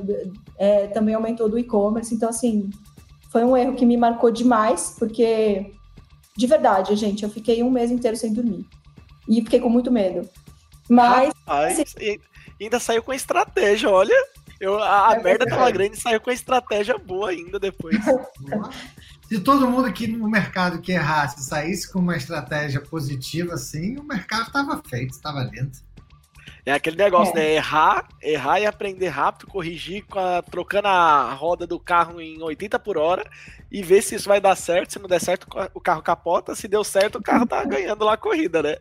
[0.56, 2.14] é, também aumentou do e-commerce.
[2.14, 2.70] Então, assim,
[3.30, 5.72] foi um erro que me marcou demais, porque,
[6.36, 8.66] de verdade, gente, eu fiquei um mês inteiro sem dormir.
[9.28, 10.28] E fiquei com muito medo.
[10.88, 11.32] Mas.
[11.46, 12.18] Rapaz, assim,
[12.60, 14.14] ainda saiu com estratégia, olha.
[14.60, 17.96] Eu, a, a é merda tava grande e saiu com estratégia boa ainda depois.
[19.32, 24.04] Se todo mundo aqui no mercado que errasse saísse com uma estratégia positiva assim, o
[24.04, 25.80] mercado tava feito, estava dentro.
[26.66, 27.40] É aquele negócio, é.
[27.40, 27.54] né?
[27.54, 32.98] Errar, errar e aprender rápido, corrigir a, trocando a roda do carro em 80 por
[32.98, 33.24] hora
[33.70, 34.92] e ver se isso vai dar certo.
[34.92, 36.54] Se não der certo, o carro capota.
[36.54, 38.76] Se deu certo, o carro tá ganhando lá a corrida, né?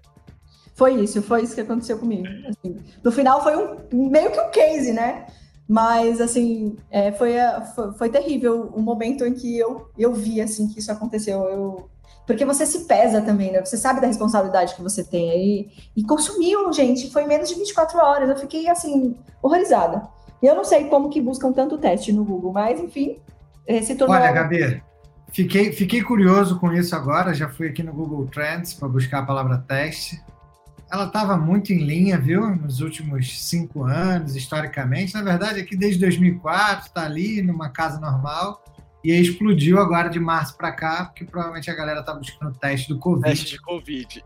[0.76, 2.28] Foi isso, foi isso que aconteceu comigo.
[2.50, 5.28] Assim, no final foi um meio que um case, né?
[5.72, 7.36] Mas assim, é, foi,
[7.74, 11.46] foi, foi, terrível o momento em que eu, eu vi assim que isso aconteceu.
[11.46, 11.90] Eu,
[12.28, 13.64] porque você se pesa também, né?
[13.64, 15.30] Você sabe da responsabilidade que você tem.
[15.32, 18.30] E, e consumiu, gente, foi menos de 24 horas.
[18.30, 20.10] Eu fiquei, assim, horrorizada.
[20.44, 23.20] E eu não sei como que buscam tanto teste no Google, mas, enfim,
[23.66, 24.18] eh, se tornou...
[24.18, 24.84] Olha, Gabi,
[25.32, 27.34] fiquei, fiquei curioso com isso agora.
[27.34, 30.22] Já fui aqui no Google Trends para buscar a palavra teste.
[30.92, 32.54] Ela estava muito em linha, viu?
[32.54, 35.14] Nos últimos cinco anos, historicamente.
[35.14, 38.62] Na verdade, aqui desde 2004, está ali numa casa normal.
[39.04, 42.90] E aí explodiu agora de março para cá, porque provavelmente a galera tá buscando teste
[42.90, 43.30] do Covid.
[43.30, 44.24] Teste de Covid.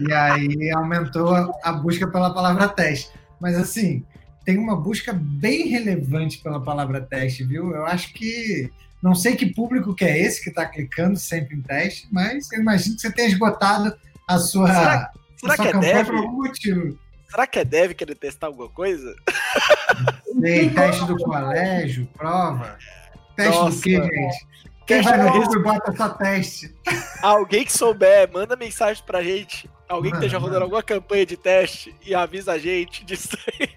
[0.00, 3.10] E aí aumentou a busca pela palavra teste.
[3.40, 4.04] Mas assim,
[4.44, 7.70] tem uma busca bem relevante pela palavra teste, viu?
[7.70, 8.70] Eu acho que.
[9.00, 12.60] Não sei que público que é esse que está clicando sempre em teste, mas eu
[12.60, 13.94] imagino que você tenha esgotado
[14.26, 16.06] a sua, será, será que é dev?
[16.06, 16.98] por algum motivo.
[17.30, 19.14] Será que é deve querer testar alguma coisa?
[20.40, 22.78] Tem teste do colégio, prova.
[23.36, 23.76] Teste Nossa.
[23.76, 24.46] do quê, gente?
[24.86, 26.74] Quem Teste vai no do- Google e bota só teste?
[27.20, 29.68] Alguém que souber, manda mensagem pra gente.
[29.86, 33.68] Alguém que Manda, esteja rodando alguma campanha de teste e avisa a gente disso aí.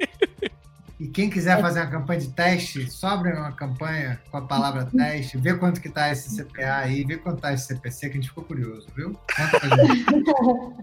[0.99, 5.38] E quem quiser fazer uma campanha de teste, sobre uma campanha com a palavra teste,
[5.38, 8.30] vê quanto que tá esse CPA aí, vê quanto tá esse CPC, que a gente
[8.30, 9.18] ficou curioso, viu?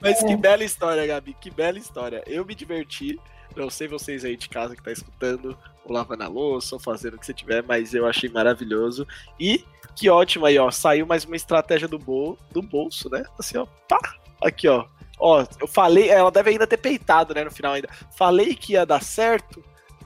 [0.00, 1.34] Mas que bela história, Gabi.
[1.40, 2.22] Que bela história.
[2.26, 3.18] Eu me diverti.
[3.56, 7.14] Não sei vocês aí de casa que tá escutando, ou lavando a louça, ou fazendo
[7.14, 9.06] o que você tiver, mas eu achei maravilhoso.
[9.38, 10.70] E que ótimo aí, ó.
[10.70, 13.24] Saiu mais uma estratégia do, bol do bolso, né?
[13.38, 13.66] Assim, ó.
[13.88, 13.98] Pá!
[14.42, 14.86] Aqui, ó.
[15.18, 17.88] Ó, eu falei, ela deve ainda ter peitado, né, no final ainda.
[18.16, 19.62] Falei que ia dar certo,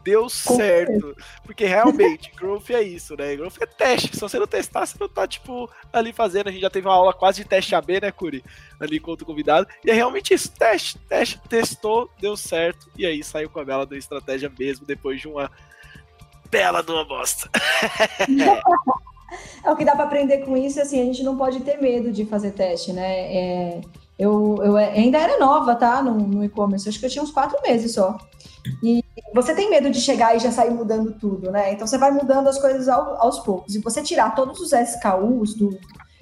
[0.08, 1.14] deu certo.
[1.44, 3.36] Porque realmente, growth é isso, né?
[3.36, 4.14] Growth é teste.
[4.14, 6.48] Se você não testar, você não tá, tipo, ali fazendo.
[6.48, 8.42] A gente já teve uma aula quase de teste AB, né, Curi?
[8.80, 9.68] Ali com outro convidado.
[9.84, 12.90] E é realmente isso, teste, teste, testou, deu certo.
[12.96, 15.50] E aí saiu com a bela da estratégia mesmo, depois de uma
[16.50, 17.50] bela de uma bosta.
[19.62, 22.10] É o que dá para aprender com isso, assim, a gente não pode ter medo
[22.10, 23.36] de fazer teste, né?
[23.36, 23.80] É,
[24.18, 26.02] eu, eu ainda era nova, tá?
[26.02, 28.16] No, no e-commerce, acho que eu tinha uns quatro meses só.
[28.82, 29.04] E
[29.34, 31.72] você tem medo de chegar e já sair mudando tudo, né?
[31.72, 33.74] Então você vai mudando as coisas ao- aos poucos.
[33.74, 35.78] E você tirar todos os SKUs do.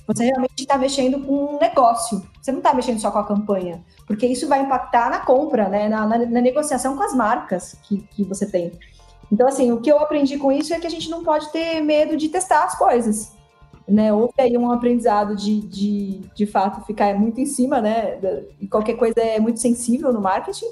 [0.06, 2.22] Você realmente está mexendo com um negócio.
[2.40, 3.82] Você não está mexendo só com a campanha.
[4.06, 5.88] Porque isso vai impactar na compra, né?
[5.88, 8.72] Na, na- na negociação com as marcas que, que você tem.
[9.32, 11.80] Então, assim, o que eu aprendi com isso é que a gente não pode ter
[11.80, 13.32] medo de testar as coisas.
[13.88, 14.12] Né?
[14.12, 18.18] Houve aí um aprendizado de, de, de fato, ficar muito em cima, né?
[18.60, 20.66] E qualquer coisa é muito sensível no marketing.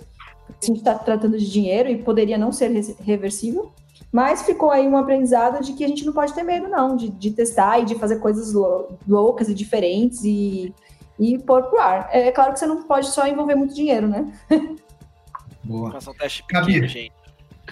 [0.50, 3.72] A gente está tratando de dinheiro e poderia não ser re- reversível.
[4.12, 7.08] Mas ficou aí um aprendizado de que a gente não pode ter medo, não, de,
[7.08, 10.72] de testar e de fazer coisas lou- loucas e diferentes e,
[11.18, 12.08] e pôr pro ar.
[12.12, 14.32] É claro que você não pode só envolver muito dinheiro, né?
[15.64, 15.90] Boa.
[15.92, 16.66] Faça um teste Gabi.
[16.66, 17.12] pequeno, gente.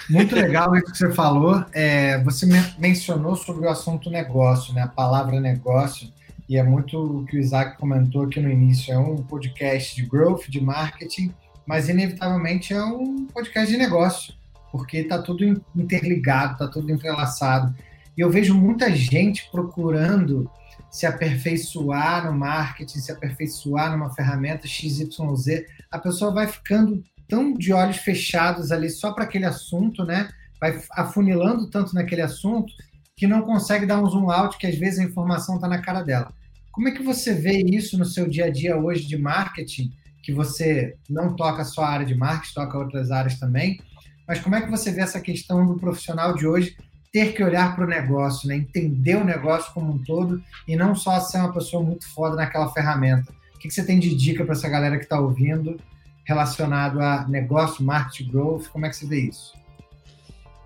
[0.09, 1.65] Muito legal isso que você falou.
[1.73, 4.83] É, você men- mencionou sobre o assunto negócio, né?
[4.83, 6.09] A palavra negócio.
[6.49, 8.93] E é muito o que o Isaac comentou aqui no início.
[8.93, 11.33] É um podcast de growth, de marketing,
[11.67, 14.35] mas inevitavelmente é um podcast de negócio,
[14.71, 17.75] porque está tudo in- interligado, está tudo entrelaçado.
[18.17, 20.51] E eu vejo muita gente procurando
[20.91, 25.65] se aperfeiçoar no marketing, se aperfeiçoar numa ferramenta XYZ.
[25.91, 30.29] A pessoa vai ficando tão de olhos fechados ali só para aquele assunto, né?
[30.61, 32.73] Vai afunilando tanto naquele assunto
[33.17, 36.03] que não consegue dar um zoom out, que às vezes a informação está na cara
[36.03, 36.33] dela.
[36.71, 39.93] Como é que você vê isso no seu dia a dia hoje de marketing,
[40.23, 43.81] que você não toca só a área de marketing, toca outras áreas também,
[44.27, 46.77] mas como é que você vê essa questão do profissional de hoje
[47.13, 48.57] ter que olhar para o negócio, né?
[48.57, 52.71] entender o negócio como um todo e não só ser uma pessoa muito foda naquela
[52.71, 53.33] ferramenta?
[53.55, 55.79] O que você tem de dica para essa galera que está ouvindo
[56.25, 58.69] relacionado a negócio, marketing, growth?
[58.69, 59.53] Como é que você vê isso?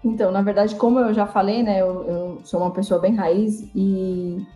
[0.04, 3.68] Então, na verdade, como eu já falei, né, eu, eu sou uma pessoa bem raiz
[3.74, 4.46] e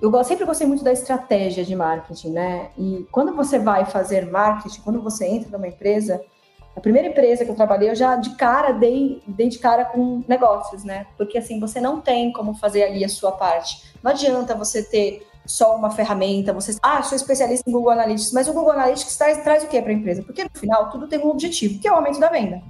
[0.00, 2.70] eu sempre gostei muito da estratégia de marketing, né?
[2.76, 6.22] E quando você vai fazer marketing, quando você entra numa empresa,
[6.74, 10.22] a primeira empresa que eu trabalhei, eu já de cara dei, dei de cara com
[10.28, 11.06] negócios, né?
[11.16, 13.92] Porque assim, você não tem como fazer ali a sua parte.
[14.02, 18.48] Não adianta você ter só uma ferramenta, você, ah, sou especialista em Google Analytics, mas
[18.48, 20.22] o Google Analytics traz, traz o que para a empresa?
[20.22, 22.62] Porque no final tudo tem um objetivo, que é o aumento da venda.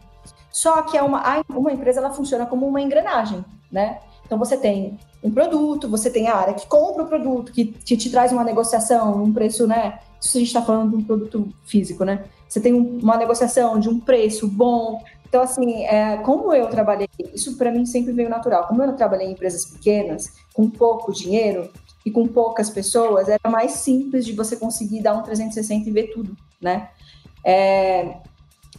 [0.50, 4.00] Só que é uma, uma empresa ela funciona como uma engrenagem, né?
[4.28, 8.10] Então você tem um produto, você tem a área que compra o produto, que te,
[8.10, 10.00] traz uma negociação, um preço, né?
[10.20, 12.26] Isso a gente está falando de um produto físico, né?
[12.46, 15.02] Você tem um- uma negociação de um preço bom.
[15.26, 18.66] Então, assim, é, como eu trabalhei, isso para mim sempre veio natural.
[18.68, 21.70] Como eu trabalhei em empresas pequenas, com pouco dinheiro
[22.04, 26.08] e com poucas pessoas, era mais simples de você conseguir dar um 360 e ver
[26.12, 26.90] tudo, né?
[27.42, 28.16] É,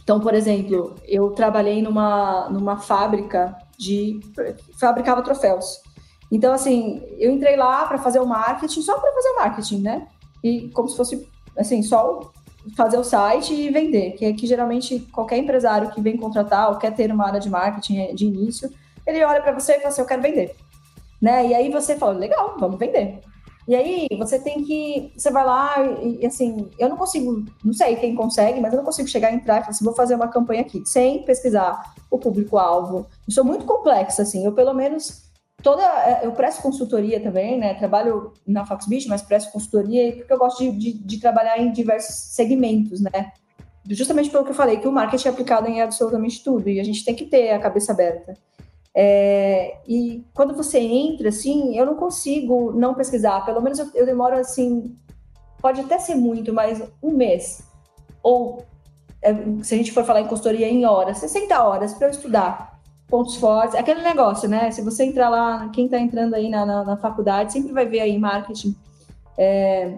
[0.00, 4.20] então, por exemplo, eu trabalhei numa, numa fábrica de.
[4.78, 5.80] fabricava troféus.
[6.30, 10.06] Então, assim, eu entrei lá para fazer o marketing, só para fazer o marketing, né?
[10.44, 12.30] E como se fosse, assim, só
[12.76, 16.76] fazer o site e vender, que é que geralmente qualquer empresário que vem contratar ou
[16.76, 18.70] quer ter uma área de marketing de início,
[19.06, 20.54] ele olha para você e fala assim, eu quero vender.
[21.20, 21.48] Né?
[21.48, 23.20] E aí você fala, legal, vamos vender.
[23.68, 27.96] E aí você tem que, você vai lá e, assim, eu não consigo, não sei
[27.96, 30.28] quem consegue, mas eu não consigo chegar e entrar e falar assim, vou fazer uma
[30.28, 33.06] campanha aqui, sem pesquisar o público-alvo.
[33.28, 35.30] Isso é muito complexo, assim, eu pelo menos
[35.62, 37.74] toda é, eu presto consultoria também, né?
[37.74, 42.14] Trabalho na Foxbit, mas presto consultoria porque eu gosto de, de, de, trabalhar em diversos
[42.34, 43.32] segmentos, né?
[43.88, 46.84] Justamente pelo que eu falei, que o marketing é aplicado em absolutamente tudo e a
[46.84, 48.34] gente tem que ter a cabeça aberta.
[48.94, 53.44] É, e quando você entra, assim, eu não consigo não pesquisar.
[53.44, 54.96] Pelo menos eu, eu demoro assim,
[55.60, 57.62] pode até ser muito, mas um mês
[58.22, 58.64] ou
[59.22, 62.80] é, se a gente for falar em consultoria em horas, 60 horas para eu estudar
[63.08, 64.70] pontos fortes, aquele negócio, né?
[64.70, 68.00] Se você entrar lá, quem está entrando aí na, na, na, faculdade sempre vai ver
[68.00, 68.74] aí marketing,
[69.36, 69.96] é,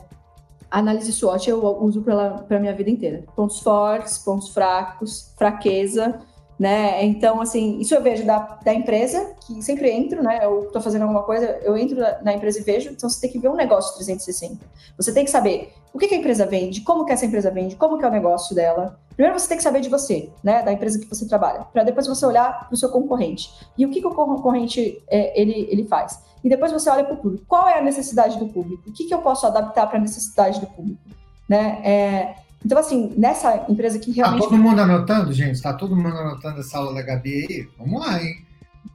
[0.70, 3.24] análise SWOT eu uso para minha vida inteira.
[3.36, 6.20] Pontos fortes, pontos fracos, fraqueza,
[6.58, 7.04] né?
[7.04, 10.40] Então, assim, isso eu vejo da, da empresa, que sempre entro, né?
[10.42, 13.38] Eu estou fazendo alguma coisa, eu entro na empresa e vejo, então você tem que
[13.38, 14.64] ver um negócio 360.
[14.96, 17.76] Você tem que saber o que, que a empresa vende, como que essa empresa vende,
[17.76, 18.98] como que é o negócio dela.
[19.14, 20.62] Primeiro você tem que saber de você, né?
[20.62, 23.50] Da empresa que você trabalha, para depois você olhar para o seu concorrente.
[23.76, 26.22] E o que, que o concorrente é, ele, ele faz?
[26.44, 27.44] E depois você olha para o público.
[27.46, 28.88] Qual é a necessidade do público?
[28.88, 31.00] O que, que eu posso adaptar para a necessidade do público?
[31.48, 31.80] Né?
[31.84, 32.34] É,
[32.64, 34.42] então, assim, nessa empresa que realmente.
[34.42, 35.60] Tá todo mundo anotando, gente?
[35.60, 37.68] Tá todo mundo anotando essa aula da Gabi aí?
[37.78, 38.44] Vamos lá, hein?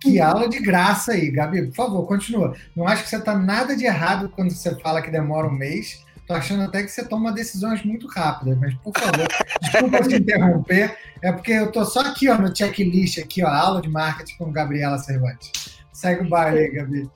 [0.02, 1.68] Que aula de graça aí, Gabi.
[1.68, 2.56] Por favor, continua.
[2.76, 6.06] Não acho que você tá nada de errado quando você fala que demora um mês.
[6.28, 9.28] Tô achando até que você toma decisões muito rápidas, mas por favor,
[9.62, 10.98] desculpa te interromper.
[11.22, 14.52] É porque eu tô só aqui, ó, no checklist, aqui, ó, aula de marketing com
[14.52, 15.80] Gabriela Cervantes.
[15.94, 17.10] Segue o baile aí, Gabi.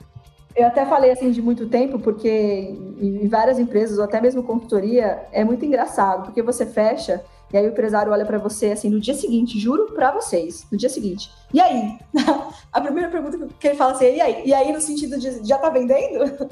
[0.56, 5.26] Eu até falei assim de muito tempo, porque em várias empresas, ou até mesmo consultoria,
[5.32, 7.24] é muito engraçado, porque você fecha
[7.54, 10.78] e aí o empresário olha para você assim no dia seguinte, juro para vocês, no
[10.78, 11.30] dia seguinte.
[11.54, 11.99] E aí?
[12.72, 14.41] A primeira pergunta que ele fala assim, e aí?
[14.45, 16.24] E aí no sentido de já tá vendendo?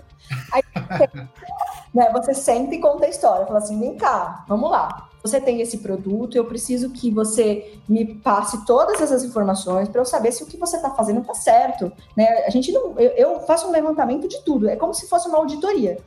[0.52, 0.62] Aí
[1.93, 5.62] né, você senta e conta a história, fala assim, vem cá, vamos lá você tem
[5.62, 10.44] esse produto, eu preciso que você me passe todas essas informações para eu saber se
[10.44, 11.92] o que você está fazendo está certo.
[12.16, 12.26] Né?
[12.46, 15.38] A gente não, eu, eu, faço um levantamento de tudo, é como se fosse uma
[15.38, 15.98] auditoria.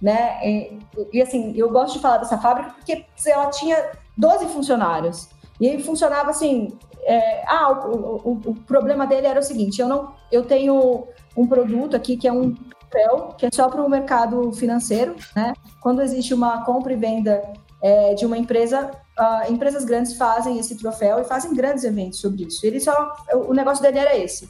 [0.00, 0.38] Né?
[0.42, 0.78] E,
[1.12, 5.28] e, assim, eu gosto de falar dessa fábrica porque ela tinha 12 funcionários.
[5.60, 6.76] E funcionava assim.
[7.06, 11.06] É, ah, o, o, o, problema dele era o seguinte: eu não, eu tenho
[11.36, 12.54] um produto aqui que é um
[12.94, 15.52] papel que é só para o mercado financeiro, né?
[15.80, 17.42] Quando existe uma compra e venda
[17.84, 22.44] é, de uma empresa, uh, empresas grandes fazem esse troféu e fazem grandes eventos sobre
[22.44, 22.66] isso.
[22.66, 23.14] Ele só,
[23.46, 24.48] o negócio dele era esse,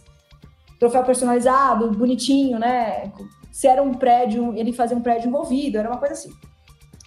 [0.78, 3.12] troféu personalizado, bonitinho, né?
[3.50, 6.30] Se era um prédio, ele fazia um prédio envolvido, era uma coisa assim.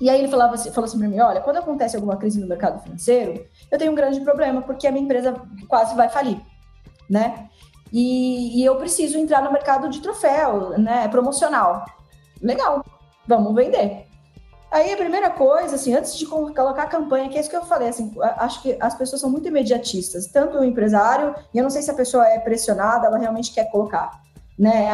[0.01, 2.47] E aí ele falava assim, falou assim para mim, olha, quando acontece alguma crise no
[2.47, 5.33] mercado financeiro, eu tenho um grande problema porque a minha empresa
[5.69, 6.41] quase vai falir,
[7.09, 7.47] né?
[7.91, 11.07] E, e eu preciso entrar no mercado de troféu, né?
[11.07, 11.85] Promocional.
[12.41, 12.83] Legal,
[13.25, 14.06] vamos vender.
[14.71, 17.65] Aí a primeira coisa, assim, antes de colocar a campanha, que é isso que eu
[17.65, 21.69] falei, assim, acho que as pessoas são muito imediatistas, tanto o empresário, e eu não
[21.69, 24.21] sei se a pessoa é pressionada, ela realmente quer colocar,
[24.59, 24.89] né?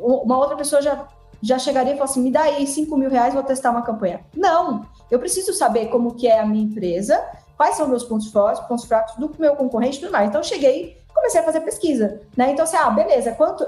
[0.00, 1.06] Uma outra pessoa já,
[1.40, 4.20] já chegaria e falaria assim, me dá aí 5 mil reais, vou testar uma campanha.
[4.36, 7.22] Não, eu preciso saber como que é a minha empresa,
[7.56, 10.28] quais são meus pontos fortes, pontos fracos do meu concorrente e tudo mais.
[10.28, 12.50] Então, cheguei comecei a fazer pesquisa, né?
[12.50, 13.64] Então, assim, ah, beleza, quanto...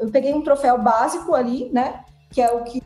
[0.00, 2.04] Eu peguei um troféu básico ali, né?
[2.30, 2.80] Que é o que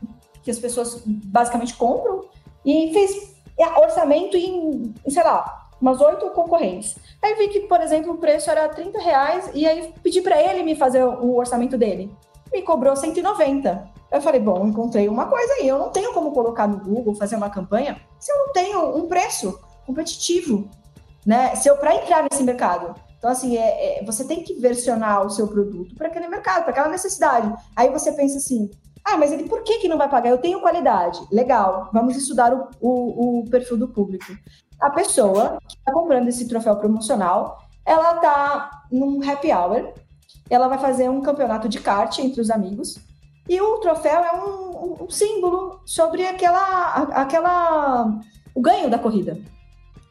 [0.47, 2.23] que as pessoas basicamente compram,
[2.65, 3.35] e fez
[3.81, 6.97] orçamento em, sei lá, umas oito concorrentes.
[7.21, 10.63] Aí vi que, por exemplo, o preço era 30 reais, e aí pedi para ele
[10.63, 12.09] me fazer o orçamento dele.
[12.49, 13.89] Me cobrou 190.
[14.09, 17.35] Eu falei, bom, encontrei uma coisa aí, eu não tenho como colocar no Google, fazer
[17.35, 20.69] uma campanha, se eu não tenho um preço competitivo,
[21.25, 21.57] né?
[21.57, 22.95] Se eu para entrar nesse mercado.
[23.17, 26.71] Então, assim, é, é, você tem que versionar o seu produto para aquele mercado, para
[26.71, 27.53] aquela necessidade.
[27.75, 28.71] Aí você pensa assim,
[29.07, 30.29] ah, mas ele por que, que não vai pagar?
[30.29, 31.19] Eu tenho qualidade.
[31.31, 34.25] Legal, vamos estudar o, o, o perfil do público.
[34.81, 39.93] A pessoa que está comprando esse troféu promocional, ela está num happy hour,
[40.49, 42.99] ela vai fazer um campeonato de kart entre os amigos,
[43.47, 48.19] e o troféu é um, um símbolo sobre aquela, aquela,
[48.53, 49.37] o ganho da corrida.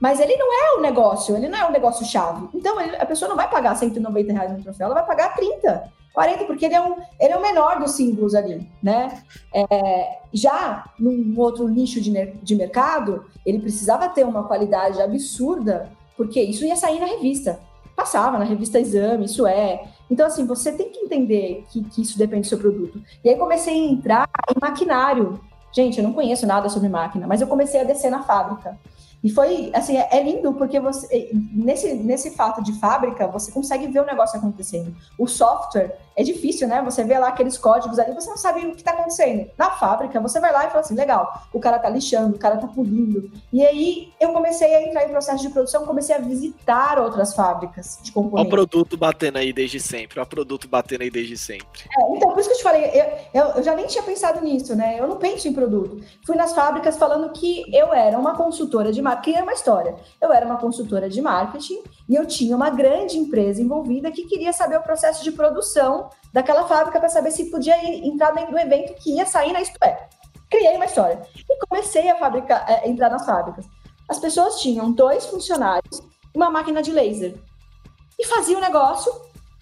[0.00, 2.48] Mas ele não é o negócio, ele não é o negócio chave.
[2.54, 5.92] Então ele, a pessoa não vai pagar 190 reais no troféu, ela vai pagar 30.
[6.16, 9.22] 40, porque ele é, um, ele é o menor dos símbolos ali, né?
[9.52, 12.10] É, já num outro nicho de,
[12.42, 17.60] de mercado, ele precisava ter uma qualidade absurda, porque isso ia sair na revista.
[17.94, 19.88] Passava na revista Exame, isso é.
[20.10, 22.98] Então, assim, você tem que entender que, que isso depende do seu produto.
[23.22, 25.38] E aí comecei a entrar em maquinário.
[25.70, 28.78] Gente, eu não conheço nada sobre máquina, mas eu comecei a descer na fábrica.
[29.22, 33.86] E foi, assim, é, é lindo porque você, nesse, nesse fato de fábrica, você consegue
[33.88, 34.94] ver o negócio acontecendo.
[35.18, 36.80] O software é difícil, né?
[36.82, 39.50] Você vê lá aqueles códigos ali, você não sabe o que está acontecendo.
[39.58, 42.56] Na fábrica, você vai lá e fala assim: legal, o cara tá lixando, o cara
[42.56, 43.30] tá pulindo.
[43.52, 47.98] E aí eu comecei a entrar em processo de produção, comecei a visitar outras fábricas
[48.02, 48.40] de componentes.
[48.40, 51.82] Olha o produto batendo aí desde sempre, olha o produto batendo aí desde sempre.
[51.98, 54.40] É, então, por isso que eu te falei, eu, eu, eu já nem tinha pensado
[54.40, 54.96] nisso, né?
[54.98, 56.02] Eu não penso em produto.
[56.24, 59.94] Fui nas fábricas falando que eu era uma consultora de marketing, é uma história.
[60.18, 64.52] Eu era uma consultora de marketing e eu tinha uma grande empresa envolvida que queria
[64.52, 68.94] saber o processo de produção daquela fábrica para saber se podia entrar dentro do evento
[68.94, 70.08] que ia sair na Isto É.
[70.48, 73.66] Criei uma história e comecei a fabricar, é, entrar nas fábricas.
[74.08, 75.98] As pessoas tinham dois funcionários
[76.32, 77.34] e uma máquina de laser.
[78.16, 79.12] E fazia o negócio,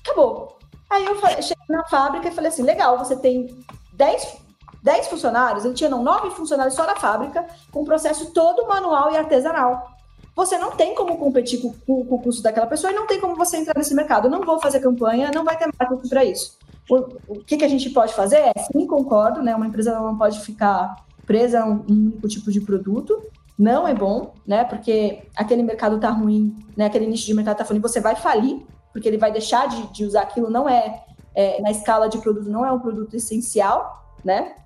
[0.05, 0.59] acabou.
[0.91, 3.65] Aí eu cheguei na fábrica e falei assim: legal, você tem
[3.95, 4.37] 10,
[4.83, 9.11] 10 funcionários, ele tinha não, 9 funcionários só na fábrica, com o processo todo manual
[9.11, 9.94] e artesanal
[10.35, 13.21] você não tem como competir com, com, com, o custo daquela pessoa e não tem
[13.21, 14.29] como você entrar nesse mercado.
[14.29, 16.59] Não vou fazer campanha, não vai ter marketing para isso.
[16.91, 16.97] O,
[17.29, 19.55] o que, que, a gente pode fazer é, sim, concordo, né?
[19.55, 23.23] Uma empresa não pode ficar presa a um, um único tipo de produto,
[23.59, 24.65] não é bom, né?
[24.65, 26.87] Porque aquele mercado tá ruim, né?
[26.87, 30.05] Aquele nicho de mercado tá ruim, você vai falir, porque ele vai deixar de, de
[30.05, 31.05] usar aquilo, não é,
[31.35, 34.57] é, na escala de produto, não é um produto essencial, né?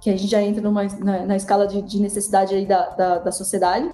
[0.00, 3.18] Que a gente já entra numa, na, na escala de, de necessidade aí da, da,
[3.18, 3.90] da sociedade.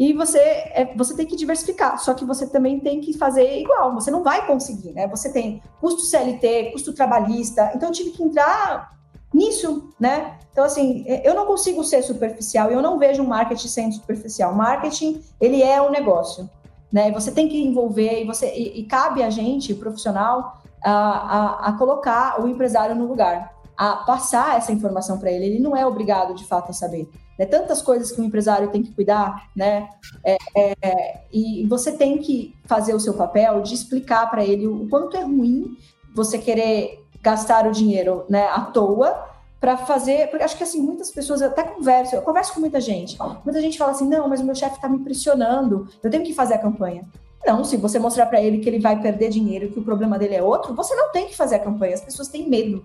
[0.00, 3.92] E você, é, você tem que diversificar, só que você também tem que fazer igual,
[3.92, 5.06] você não vai conseguir, né?
[5.08, 8.96] Você tem custo CLT, custo trabalhista, então eu tive que entrar
[9.32, 10.38] nisso, né?
[10.50, 14.54] Então, assim, eu não consigo ser superficial, eu não vejo um marketing sendo superficial.
[14.54, 16.48] Marketing, ele é um negócio,
[16.90, 17.10] né?
[17.12, 21.72] Você tem que envolver e, você, e, e cabe a gente, profissional, a, a, a
[21.74, 25.44] colocar o empresário no lugar, a passar essa informação para ele.
[25.44, 27.06] Ele não é obrigado, de fato, a saber
[27.40, 27.46] né?
[27.46, 29.88] Tantas coisas que um empresário tem que cuidar, né?
[30.22, 34.86] É, é, e você tem que fazer o seu papel de explicar para ele o
[34.90, 35.74] quanto é ruim
[36.14, 39.26] você querer gastar o dinheiro, né, à toa
[39.58, 43.16] para fazer, porque acho que assim muitas pessoas até conversam, eu converso com muita gente.
[43.42, 46.34] Muita gente fala assim: "Não, mas o meu chefe está me pressionando, eu tenho que
[46.34, 47.04] fazer a campanha".
[47.46, 50.34] Não, se você mostrar para ele que ele vai perder dinheiro, que o problema dele
[50.34, 51.94] é outro, você não tem que fazer a campanha.
[51.94, 52.84] As pessoas têm medo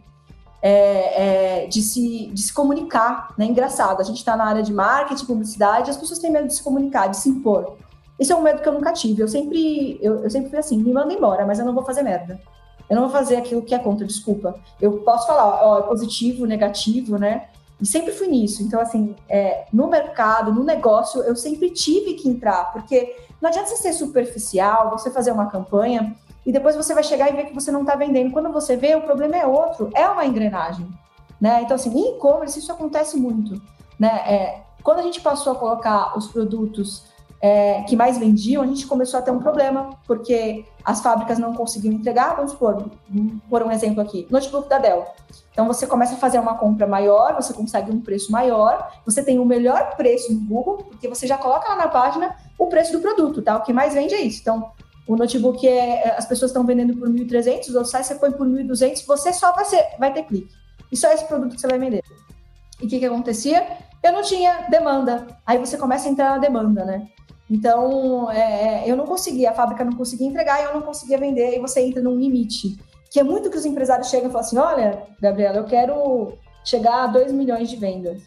[0.67, 3.35] é, é, de, se, de se comunicar.
[3.37, 3.45] Né?
[3.45, 6.63] Engraçado, a gente está na área de marketing, publicidade, as pessoas têm medo de se
[6.63, 7.77] comunicar, de se impor.
[8.19, 9.21] Esse é um medo que eu nunca tive.
[9.21, 12.01] Eu sempre, eu, eu sempre fui assim, me manda embora, mas eu não vou fazer
[12.01, 12.41] merda.
[12.89, 14.55] Eu não vou fazer aquilo que é contra, desculpa.
[14.81, 17.47] Eu posso falar, ó, é positivo, negativo, né?
[17.79, 18.63] E sempre fui nisso.
[18.63, 23.69] Então, assim, é, no mercado, no negócio, eu sempre tive que entrar, porque não adianta
[23.69, 27.53] você ser superficial, você fazer uma campanha e depois você vai chegar e ver que
[27.53, 28.31] você não está vendendo.
[28.31, 30.87] Quando você vê, o problema é outro, é uma engrenagem.
[31.41, 31.61] Né?
[31.63, 33.59] Então, assim, em e-commerce isso acontece muito.
[33.99, 34.09] Né?
[34.27, 37.03] É, quando a gente passou a colocar os produtos
[37.41, 41.53] é, que mais vendiam, a gente começou a ter um problema, porque as fábricas não
[41.53, 42.35] conseguiam entregar.
[42.35, 42.89] Vamos supor,
[43.49, 45.05] por um exemplo aqui, notebook da Dell.
[45.51, 49.39] Então, você começa a fazer uma compra maior, você consegue um preço maior, você tem
[49.39, 52.99] o melhor preço no Google, porque você já coloca lá na página o preço do
[52.99, 53.55] produto, tá?
[53.57, 54.41] O que mais vende é isso.
[54.41, 54.71] Então,
[55.07, 58.47] o notebook é, é as pessoas estão vendendo por 1.300, o sai você põe por
[58.47, 60.53] 1.200, você só vai, ser, vai ter clique.
[60.91, 62.03] E só esse produto que você vai vender.
[62.81, 63.65] E o que, que acontecia?
[64.03, 65.27] Eu não tinha demanda.
[65.45, 67.07] Aí você começa a entrar na demanda, né?
[67.49, 71.55] Então, é, é eu não conseguia, a fábrica não conseguia entregar, eu não conseguia vender,
[71.55, 72.77] e você entra num limite.
[73.11, 76.33] Que é muito que os empresários chegam e falam assim: olha, Gabriela, eu quero
[76.63, 78.23] chegar a 2 milhões de vendas.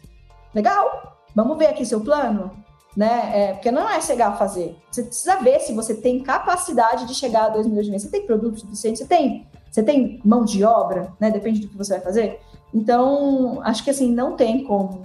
[0.55, 2.51] Legal, vamos ver aqui seu plano
[2.95, 3.31] né?
[3.33, 4.77] É, porque não é chegar a fazer.
[4.91, 8.03] Você precisa ver se você tem capacidade de chegar a 2 milhões de vendas.
[8.03, 8.99] Você tem produto suficiente?
[8.99, 11.31] Você tem, você tem mão de obra, né?
[11.31, 12.39] Depende do que você vai fazer.
[12.73, 15.03] Então, acho que assim, não tem como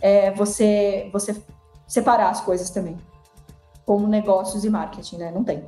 [0.00, 1.40] é, você, você
[1.86, 2.96] separar as coisas também.
[3.84, 5.30] Como negócios e marketing, né?
[5.30, 5.64] Não tem.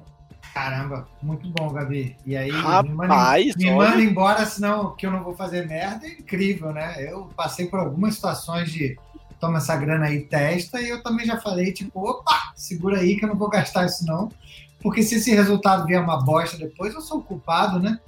[0.55, 2.17] Caramba, muito bom, Gabi.
[2.25, 6.07] E aí, Rapaz, me manda, me manda embora, senão que eu não vou fazer merda,
[6.07, 6.97] é incrível, né?
[6.99, 8.97] Eu passei por algumas situações de
[9.41, 13.25] toma essa grana aí, testa, e eu também já falei, tipo, opa, segura aí que
[13.25, 14.31] eu não vou gastar isso não,
[14.81, 17.99] porque se esse resultado vier uma bosta depois, eu sou o culpado, né?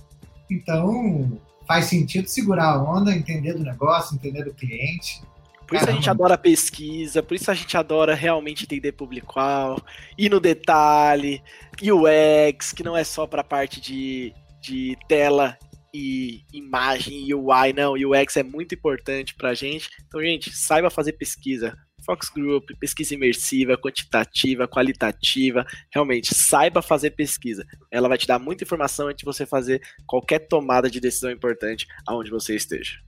[0.50, 5.20] Então, faz sentido segurar a onda, entender do negócio, entender do cliente.
[5.66, 5.90] Por isso Caramba.
[5.90, 9.82] a gente adora pesquisa, por isso a gente adora realmente entender público-alvo,
[10.16, 11.42] ir no detalhe,
[11.82, 15.58] UX, que não é só para a parte de, de tela
[15.92, 19.88] e imagem e UI, não, UX é muito importante pra gente.
[20.06, 25.66] Então, gente, saiba fazer pesquisa, Fox Group, pesquisa imersiva, quantitativa, qualitativa.
[25.92, 27.66] Realmente, saiba fazer pesquisa.
[27.90, 31.86] Ela vai te dar muita informação antes de você fazer qualquer tomada de decisão importante
[32.06, 32.98] aonde você esteja.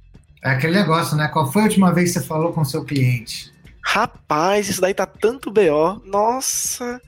[0.43, 1.29] É aquele negócio, né?
[1.29, 3.53] Qual foi a última vez que você falou com seu cliente?
[3.83, 6.03] Rapaz, isso daí tá tanto BO.
[6.05, 7.01] Nossa,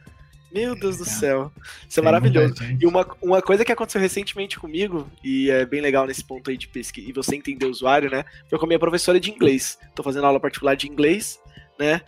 [0.53, 1.50] meu Deus do céu.
[1.88, 2.55] Isso é maravilhoso.
[2.80, 6.57] E uma, uma coisa que aconteceu recentemente comigo, e é bem legal nesse ponto aí
[6.57, 8.24] de pesquisa, e você entender o usuário, né?
[8.48, 9.78] Foi com a minha professora de inglês.
[9.94, 11.40] Tô fazendo aula particular de inglês,
[11.78, 12.00] né?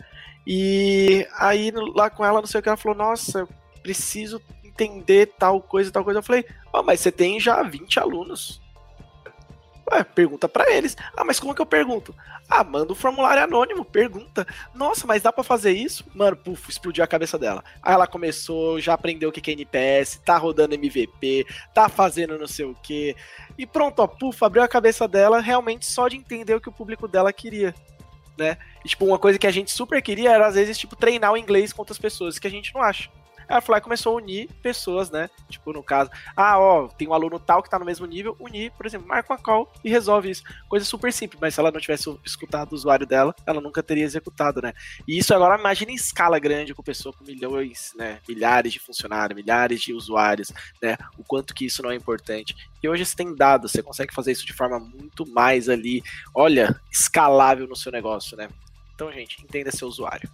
[0.45, 3.47] E aí lá com ela, não sei o que, ela falou: Nossa,
[3.81, 4.41] preciso
[4.75, 6.19] entender tal coisa, tal coisa.
[6.19, 8.61] Eu falei: oh, mas você tem já 20 alunos.
[9.91, 10.97] Ué, pergunta para eles.
[11.15, 12.15] Ah, mas como que eu pergunto?
[12.49, 14.45] Ah, manda um formulário anônimo, pergunta.
[14.73, 16.03] Nossa, mas dá para fazer isso?
[16.13, 17.63] Mano, puf, explodiu a cabeça dela.
[17.83, 22.47] Aí ela começou, já aprendeu o que é NPS, tá rodando MVP, tá fazendo não
[22.47, 23.15] sei o que.
[23.57, 26.73] E pronto, ó, puf, abriu a cabeça dela realmente só de entender o que o
[26.73, 27.73] público dela queria.
[28.37, 28.57] Né?
[28.83, 31.37] E, tipo, uma coisa que a gente super queria era, às vezes, tipo, treinar o
[31.37, 33.09] inglês com outras pessoas, que a gente não acha.
[33.47, 35.29] A Fly começou a unir pessoas, né?
[35.49, 38.71] Tipo, no caso, ah, ó, tem um aluno tal que tá no mesmo nível, unir,
[38.71, 40.43] por exemplo, marca uma call e resolve isso.
[40.67, 44.03] Coisa super simples, mas se ela não tivesse escutado o usuário dela, ela nunca teria
[44.03, 44.73] executado, né?
[45.07, 48.19] E isso agora, imagina em escala grande, com pessoa com milhões, né?
[48.27, 50.97] Milhares de funcionários, milhares de usuários, né?
[51.17, 52.55] O quanto que isso não é importante.
[52.81, 56.79] E hoje você tem dados, você consegue fazer isso de forma muito mais ali, olha,
[56.91, 58.49] escalável no seu negócio, né?
[58.93, 60.29] Então, gente, entenda seu usuário.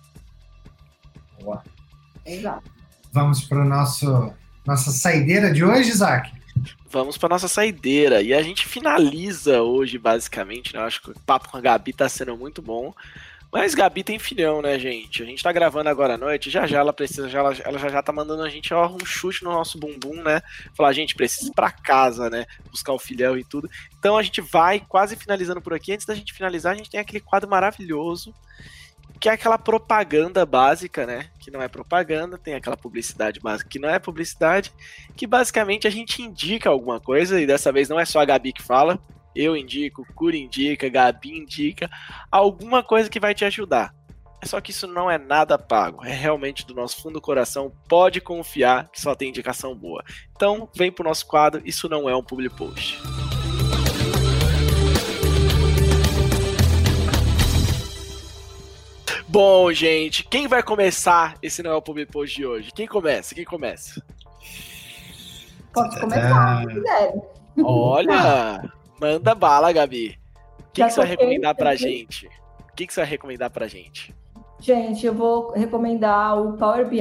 [1.41, 1.63] Boa.
[2.25, 2.80] Exato.
[3.11, 4.33] Vamos para nosso
[4.65, 6.31] nossa saideira de hoje, Isaac?
[6.89, 8.21] Vamos para nossa saideira.
[8.21, 10.73] E a gente finaliza hoje, basicamente.
[10.73, 10.79] Né?
[10.79, 12.93] Eu acho que o papo com a Gabi está sendo muito bom.
[13.51, 15.21] Mas Gabi tem filhão, né, gente?
[15.21, 17.89] A gente tá gravando agora à noite, já já ela precisa, já, ela, ela já
[17.89, 20.41] já tá mandando a gente ó, um chute no nosso bumbum, né?
[20.73, 22.45] Falar, gente, precisa ir pra casa, né?
[22.69, 23.69] Buscar o filhão e tudo.
[23.99, 25.91] Então a gente vai quase finalizando por aqui.
[25.91, 28.33] Antes da gente finalizar, a gente tem aquele quadro maravilhoso
[29.21, 31.27] que é aquela propaganda básica, né?
[31.39, 34.73] Que não é propaganda, tem aquela publicidade básica que não é publicidade,
[35.15, 38.51] que basicamente a gente indica alguma coisa, e dessa vez não é só a Gabi
[38.51, 38.99] que fala,
[39.35, 41.87] eu indico, Curi indica, Gabi indica,
[42.31, 43.93] alguma coisa que vai te ajudar.
[44.41, 47.71] É só que isso não é nada pago, é realmente do nosso fundo do coração,
[47.87, 50.03] pode confiar que só tem indicação boa.
[50.35, 52.99] Então, vem pro nosso quadro, isso não é um public post.
[59.31, 62.69] Bom, gente, quem vai começar esse não é o Public Post de hoje?
[62.75, 63.33] Quem começa?
[63.33, 64.03] Quem começa?
[65.73, 67.13] Pode começar, se quiser.
[67.63, 68.69] Olha,
[68.99, 70.19] manda bala, Gabi.
[70.59, 72.27] O que, que você vai recomendar pra gente?
[72.27, 74.13] O que, que você vai recomendar pra gente?
[74.59, 76.99] Gente, eu vou recomendar o Power BI.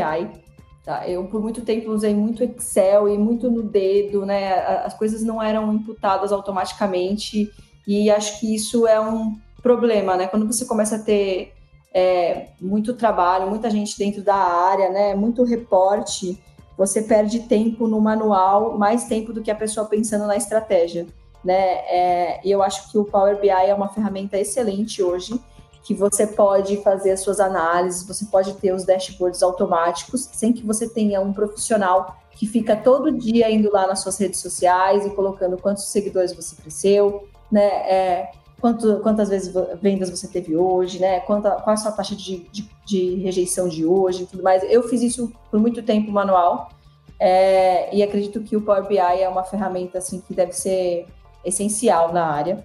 [0.84, 1.08] Tá?
[1.08, 4.52] Eu, por muito tempo, usei muito Excel e muito no dedo, né?
[4.84, 7.50] As coisas não eram imputadas automaticamente
[7.84, 10.28] e acho que isso é um problema, né?
[10.28, 11.54] Quando você começa a ter
[11.92, 15.14] é, muito trabalho, muita gente dentro da área, né?
[15.14, 16.40] Muito reporte,
[16.76, 21.06] você perde tempo no manual, mais tempo do que a pessoa pensando na estratégia,
[21.44, 21.58] né?
[21.88, 25.38] É, e eu acho que o Power BI é uma ferramenta excelente hoje,
[25.82, 30.64] que você pode fazer as suas análises, você pode ter os dashboards automáticos, sem que
[30.64, 35.10] você tenha um profissional que fica todo dia indo lá nas suas redes sociais e
[35.10, 37.66] colocando quantos seguidores você cresceu, né?
[37.66, 38.30] É,
[38.60, 41.20] quanto, quantas vezes vendas você teve hoje, né?
[41.20, 44.62] Quanta, qual a sua taxa de, de, de rejeição de hoje e tudo mais.
[44.64, 46.70] Eu fiz isso por muito tempo manual
[47.18, 51.06] é, e acredito que o Power BI é uma ferramenta assim que deve ser
[51.44, 52.64] essencial na área.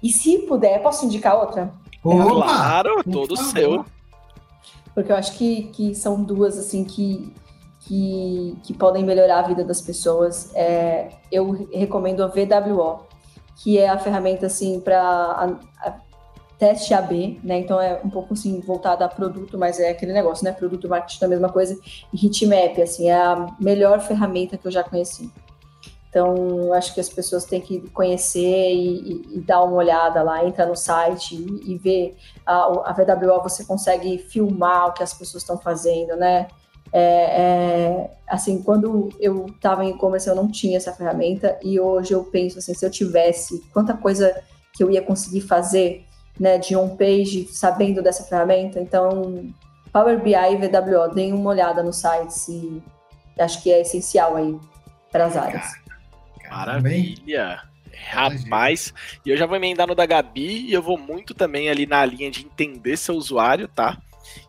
[0.00, 1.72] E se puder, posso indicar outra?
[2.04, 3.84] Opa, claro, todo seu.
[4.94, 7.32] Porque eu acho que, que são duas assim que,
[7.80, 10.54] que, que podem melhorar a vida das pessoas.
[10.54, 13.00] É, eu recomendo a VWO,
[13.58, 15.58] que é a ferramenta assim para
[16.58, 17.58] teste AB, né?
[17.58, 20.52] Então é um pouco assim voltada a produto, mas é aquele negócio, né?
[20.52, 21.78] Produto marketing é a mesma coisa.
[22.12, 25.30] E Hitmap, assim, é a melhor ferramenta que eu já conheci.
[26.08, 30.44] Então, acho que as pessoas têm que conhecer e, e, e dar uma olhada lá,
[30.44, 32.16] entra no site e, e ver.
[32.46, 36.48] A, a VWO você consegue filmar o que as pessoas estão fazendo, né?
[36.92, 42.12] É, é, assim, quando eu estava em e-commerce, eu não tinha essa ferramenta e hoje
[42.12, 44.34] eu penso assim, se eu tivesse, quanta coisa
[44.72, 46.04] que eu ia conseguir fazer,
[46.38, 48.80] né, de on-page, sabendo dessa ferramenta.
[48.80, 49.52] Então,
[49.92, 52.82] Power BI e VWO, deem uma olhada no site e
[53.38, 54.56] acho que é essencial aí
[55.10, 55.66] para as áreas.
[56.48, 57.62] Maravilha!
[58.10, 58.94] Rapaz,
[59.26, 62.04] e eu já vou emendar no da Gabi e eu vou muito também ali na
[62.04, 63.98] linha de entender seu usuário, tá?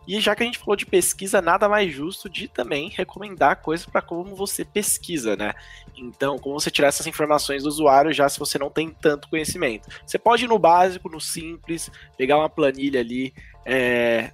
[0.07, 3.85] E já que a gente falou de pesquisa, nada mais justo de também recomendar coisas
[3.85, 5.53] para como você pesquisa, né?
[5.95, 9.87] Então, como você tirar essas informações do usuário já se você não tem tanto conhecimento.
[10.05, 13.33] Você pode ir no básico, no simples, pegar uma planilha ali,
[13.65, 14.31] é,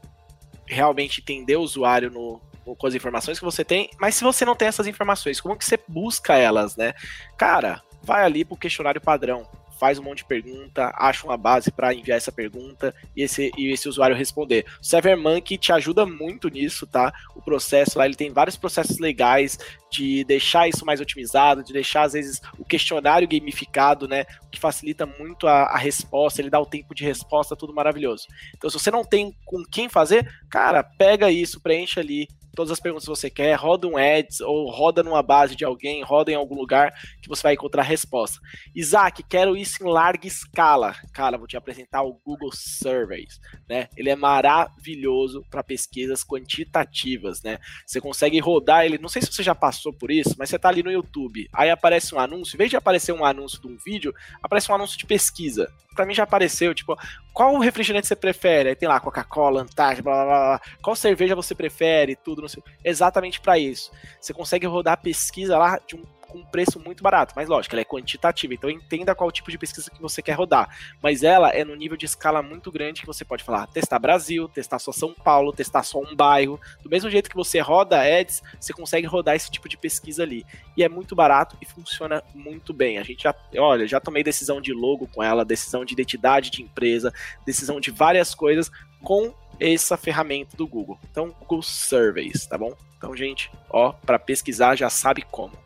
[0.66, 2.42] realmente entender o usuário no,
[2.76, 5.66] com as informações que você tem, mas se você não tem essas informações, como que
[5.66, 6.94] você busca elas, né?
[7.38, 9.48] Cara, vai ali pro questionário padrão
[9.80, 13.72] faz um monte de pergunta, acha uma base para enviar essa pergunta e esse, e
[13.72, 14.66] esse usuário responder.
[14.82, 17.14] O ServerMonkey te ajuda muito nisso, tá?
[17.36, 19.58] O processo lá, ele tem vários processos legais
[19.92, 24.26] de deixar isso mais otimizado, de deixar, às vezes, o questionário gamificado, né?
[24.46, 28.28] O que facilita muito a, a resposta, ele dá o tempo de resposta, tudo maravilhoso.
[28.56, 32.80] Então, se você não tem com quem fazer, cara, pega isso, preenche ali, todas as
[32.80, 36.36] perguntas que você quer, roda um ads ou roda numa base de alguém, roda em
[36.36, 38.40] algum lugar que você vai encontrar a resposta.
[38.74, 40.96] Isaac, quero isso em larga escala.
[41.14, 43.40] Cara, vou te apresentar o Google Surveys,
[43.70, 43.90] né?
[43.96, 47.60] Ele é maravilhoso para pesquisas quantitativas, né?
[47.86, 50.70] Você consegue rodar ele, não sei se você já passou por isso, mas você tá
[50.70, 53.78] ali no YouTube, aí aparece um anúncio, em vez de aparecer um anúncio de um
[53.78, 55.72] vídeo, aparece um anúncio de pesquisa.
[55.94, 56.96] Para mim já apareceu, tipo,
[57.36, 58.70] qual refrigerante você prefere?
[58.70, 62.16] Aí tem lá Coca-Cola, Antártica, blá, blá, blá, Qual cerveja você prefere?
[62.16, 62.64] Tudo, não sei.
[62.82, 63.92] Exatamente para isso.
[64.22, 66.04] Você consegue rodar a pesquisa lá de um
[66.36, 67.34] com um preço muito barato.
[67.36, 70.70] Mas lógico, ela é quantitativa, então entenda qual tipo de pesquisa que você quer rodar.
[71.02, 74.50] Mas ela é no nível de escala muito grande que você pode falar, testar Brasil,
[74.50, 76.60] testar só São Paulo, testar só um bairro.
[76.84, 80.46] Do mesmo jeito que você roda ads, você consegue rodar esse tipo de pesquisa ali.
[80.76, 82.98] E é muito barato e funciona muito bem.
[82.98, 86.62] A gente já, olha, já tomei decisão de logo com ela, decisão de identidade de
[86.62, 87.14] empresa,
[87.46, 88.70] decisão de várias coisas
[89.02, 91.00] com essa ferramenta do Google.
[91.10, 92.76] Então, Google Surveys, tá bom?
[92.98, 95.65] Então, gente, ó, para pesquisar já sabe como.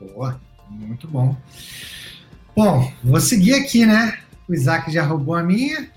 [0.00, 0.40] Boa,
[0.70, 1.36] muito bom.
[2.56, 4.18] Bom, vou seguir aqui, né?
[4.48, 5.90] O Isaac já roubou a minha.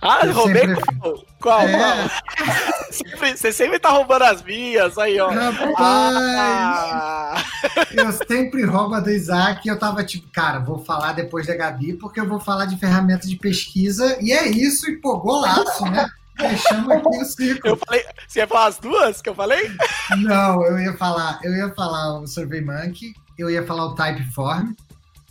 [0.00, 0.84] Ah, eu roubei sempre...
[0.98, 1.24] qual?
[1.40, 1.68] Qual?
[1.68, 2.10] É.
[2.92, 5.30] Sempre, você sempre tá roubando as minhas, aí, ó.
[5.30, 7.42] Rapaz, ah.
[7.90, 11.56] eu sempre roubo a do Isaac e eu tava tipo, cara, vou falar depois da
[11.56, 15.86] Gabi, porque eu vou falar de ferramentas de pesquisa, e é isso, e pô, golaço,
[15.86, 16.06] né?
[16.48, 17.70] Fechamos aqui o ciclo.
[17.70, 19.70] Eu falei, você ia falar as duas que eu falei?
[20.18, 24.72] Não, eu ia falar, eu ia falar o SurveyMonkey eu ia falar o Typeform,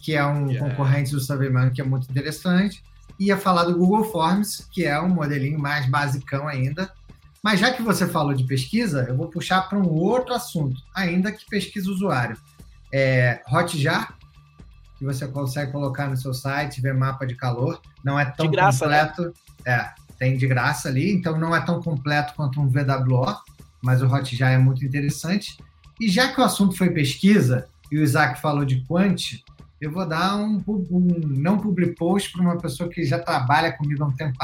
[0.01, 0.69] que é um yeah.
[0.69, 2.83] concorrente do SurveyMonkey que é muito interessante.
[3.19, 6.91] Ia falar do Google Forms, que é um modelinho mais basicão ainda.
[7.43, 11.31] Mas já que você falou de pesquisa, eu vou puxar para um outro assunto, ainda
[11.31, 12.37] que pesquisa usuário.
[12.91, 14.15] É, Hotjar,
[14.97, 17.81] que você consegue colocar no seu site, ver mapa de calor.
[18.03, 19.05] Não é tão graça, né?
[19.05, 19.33] completo.
[19.65, 19.73] Né?
[19.73, 19.91] É,
[20.21, 23.35] tem de graça ali, então não é tão completo quanto um VWO,
[23.81, 25.57] mas o Hotjar é muito interessante.
[25.99, 29.41] E já que o assunto foi pesquisa, e o Isaac falou de Quant,
[29.81, 34.03] eu vou dar um, um não public post para uma pessoa que já trabalha comigo
[34.03, 34.37] há um tempo.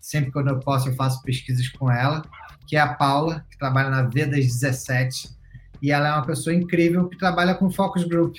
[0.00, 2.22] Sempre quando eu posso, eu faço pesquisas com ela,
[2.64, 5.30] que é a Paula, que trabalha na Vedas 17.
[5.82, 8.36] E ela é uma pessoa incrível que trabalha com focus group.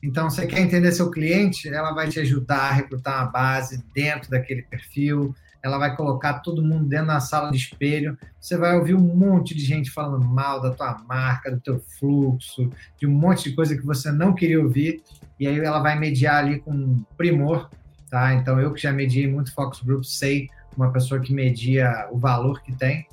[0.00, 4.30] Então, você quer entender seu cliente, ela vai te ajudar a recrutar uma base dentro
[4.30, 8.18] daquele perfil, ela vai colocar todo mundo dentro da sala de espelho.
[8.40, 12.70] Você vai ouvir um monte de gente falando mal da tua marca, do teu fluxo,
[12.98, 15.02] de um monte de coisa que você não queria ouvir.
[15.38, 17.70] E aí ela vai mediar ali com primor,
[18.10, 18.34] tá?
[18.34, 22.62] Então eu que já mediei muito focus group, sei uma pessoa que media o valor
[22.62, 23.06] que tem.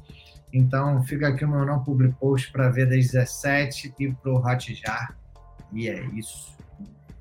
[0.54, 4.38] Então fica aqui o meu não public post para ver das 17 e para o
[4.38, 5.16] Hotjar.
[5.74, 6.57] E é isso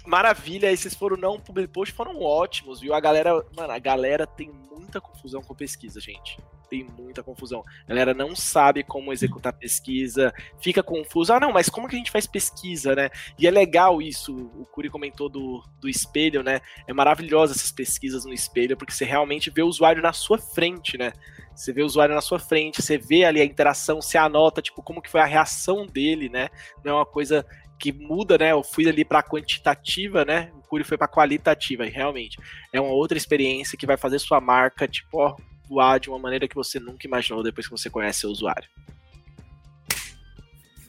[0.06, 2.94] maravilha, esses foram não public post, foram ótimos, viu?
[2.94, 6.38] A galera, mano, a galera tem muita confusão com pesquisa, gente.
[6.68, 7.62] Tem muita confusão.
[7.84, 11.32] A galera não sabe como executar pesquisa, fica confuso.
[11.32, 13.10] Ah, não, mas como que a gente faz pesquisa, né?
[13.38, 14.34] E é legal isso.
[14.34, 16.60] O Curi comentou do, do espelho, né?
[16.86, 20.98] É maravilhosa essas pesquisas no espelho, porque você realmente vê o usuário na sua frente,
[20.98, 21.12] né?
[21.56, 24.82] Você vê o usuário na sua frente, você vê ali a interação, você anota, tipo,
[24.82, 26.50] como que foi a reação dele, né?
[26.84, 27.46] Não é uma coisa
[27.78, 28.52] que muda, né?
[28.52, 30.52] Eu fui ali para quantitativa, né?
[30.54, 32.38] O Curi foi para qualitativa, e realmente
[32.72, 35.34] é uma outra experiência que vai fazer sua marca, tipo, ó,
[35.68, 38.68] voar de uma maneira que você nunca imaginou depois que você conhece seu usuário.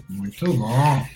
[0.09, 1.07] Muito bom.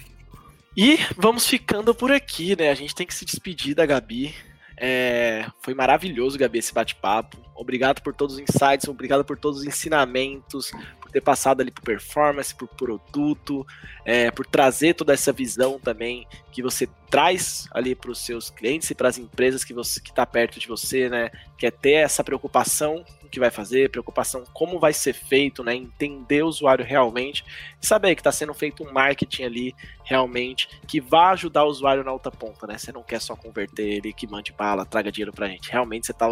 [0.76, 2.70] E vamos ficando por aqui, né?
[2.70, 4.34] A gente tem que se despedir da Gabi.
[4.78, 7.38] É, foi maravilhoso, Gabi, esse bate-papo.
[7.62, 11.84] Obrigado por todos os insights, obrigado por todos os ensinamentos, por ter passado ali por
[11.84, 13.66] performance, por produto,
[14.04, 18.90] é, por trazer toda essa visão também que você traz ali para os seus clientes
[18.90, 21.30] e para as empresas que você que está perto de você, né?
[21.56, 25.64] Quer é ter essa preocupação com o que vai fazer, preocupação como vai ser feito,
[25.64, 25.76] né?
[25.76, 27.46] Entender o usuário realmente
[27.80, 32.04] e saber que está sendo feito um marketing ali realmente que vai ajudar o usuário
[32.04, 32.80] na outra ponta, né?
[32.80, 35.70] Você não quer só converter ele que mande bala, traga dinheiro para gente.
[35.70, 36.28] Realmente você está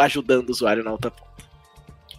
[0.00, 1.26] ajudando o usuário na outra ponta.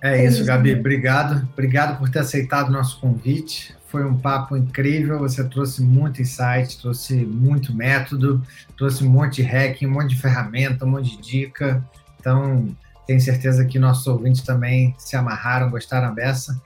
[0.02, 0.76] É isso, Gabi.
[0.76, 1.48] Obrigado.
[1.54, 3.76] Obrigado por ter aceitado o nosso convite.
[3.88, 5.20] Foi um papo incrível.
[5.20, 8.44] Você trouxe muito insight, trouxe muito método,
[8.78, 11.84] trouxe um monte de hacking, um monte de ferramenta, um monte de dica.
[12.20, 12.76] Então,
[13.08, 16.62] Tenho certeza que nossos ouvintes também se amarraram, gostaram dessa.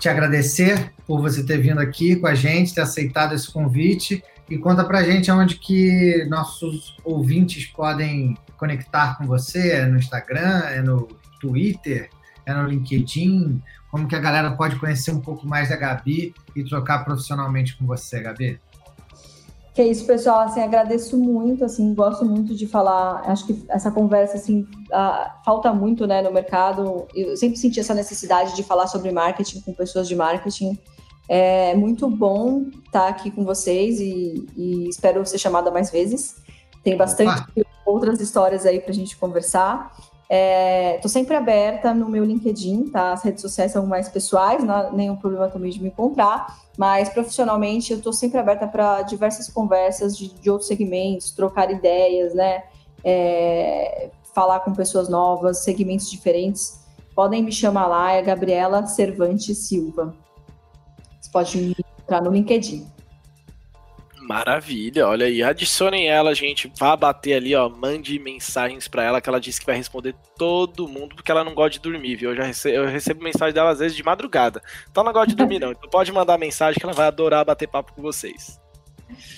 [0.00, 4.56] Te agradecer por você ter vindo aqui com a gente, ter aceitado esse convite e
[4.58, 10.80] conta pra gente onde que nossos ouvintes podem conectar com você, é no Instagram, é
[10.80, 11.08] no
[11.40, 12.08] Twitter,
[12.44, 13.60] é no LinkedIn,
[13.90, 17.86] como que a galera pode conhecer um pouco mais da Gabi e trocar profissionalmente com
[17.86, 18.60] você, Gabi?
[19.74, 23.90] Que é isso, pessoal, assim, agradeço muito, assim, gosto muito de falar, acho que essa
[23.90, 28.86] conversa, assim, uh, falta muito, né, no mercado, eu sempre senti essa necessidade de falar
[28.86, 30.78] sobre marketing com pessoas de marketing,
[31.28, 36.36] é muito bom estar aqui com vocês e, e espero ser chamada mais vezes,
[36.82, 37.44] tem bastante
[37.84, 39.92] outras histórias aí para a gente conversar,
[40.28, 43.12] Estou é, sempre aberta no meu LinkedIn, tá?
[43.12, 47.92] As redes sociais são mais pessoais, não nenhum problema também de me encontrar, mas profissionalmente
[47.92, 52.64] eu estou sempre aberta para diversas conversas de, de, outros segmentos, trocar ideias, né?
[53.04, 56.80] É, falar com pessoas novas, segmentos diferentes.
[57.14, 60.12] Podem me chamar lá, é Gabriela Cervantes Silva.
[61.26, 62.86] Você pode me encontrar no LinkedIn.
[64.20, 69.28] Maravilha, olha aí, adicionem ela, gente, vá bater ali, ó, mande mensagens para ela que
[69.28, 72.30] ela disse que vai responder todo mundo porque ela não gosta de dormir, viu?
[72.30, 74.60] Eu já recebo, eu recebo mensagem dela às vezes de madrugada.
[74.90, 77.44] Então ela não gosta de dormir não, então pode mandar mensagem que ela vai adorar
[77.44, 78.60] bater papo com vocês.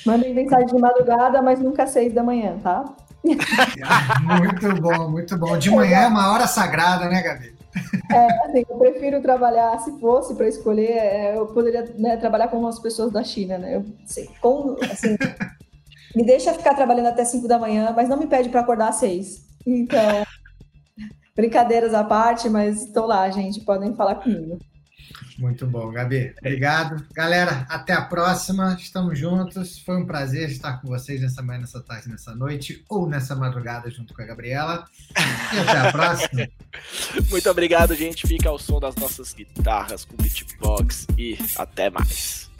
[0.06, 2.84] Mandem mensagem de madrugada, mas nunca às seis da manhã, tá?
[3.24, 5.58] muito bom, muito bom.
[5.58, 7.57] De manhã é uma hora sagrada, né, Gabi?
[8.10, 12.66] É, assim, eu prefiro trabalhar, se fosse para escolher, é, eu poderia né, trabalhar com
[12.66, 13.76] as pessoas da China, né?
[13.76, 15.16] Eu, assim, com, assim,
[16.16, 18.96] me deixa ficar trabalhando até 5 da manhã, mas não me pede para acordar às
[18.96, 19.46] 6.
[19.66, 20.00] Então,
[21.36, 24.58] brincadeiras à parte, mas estou lá, gente, podem falar comigo.
[25.38, 26.34] Muito bom, Gabi.
[26.40, 27.06] Obrigado.
[27.14, 28.76] Galera, até a próxima.
[28.78, 29.78] Estamos juntos.
[29.78, 33.88] Foi um prazer estar com vocês nessa manhã, nessa tarde, nessa noite ou nessa madrugada
[33.88, 34.84] junto com a Gabriela.
[35.54, 36.48] E até a próxima.
[37.30, 38.26] Muito obrigado, gente.
[38.26, 42.50] Fica ao som das nossas guitarras com beatbox e até mais.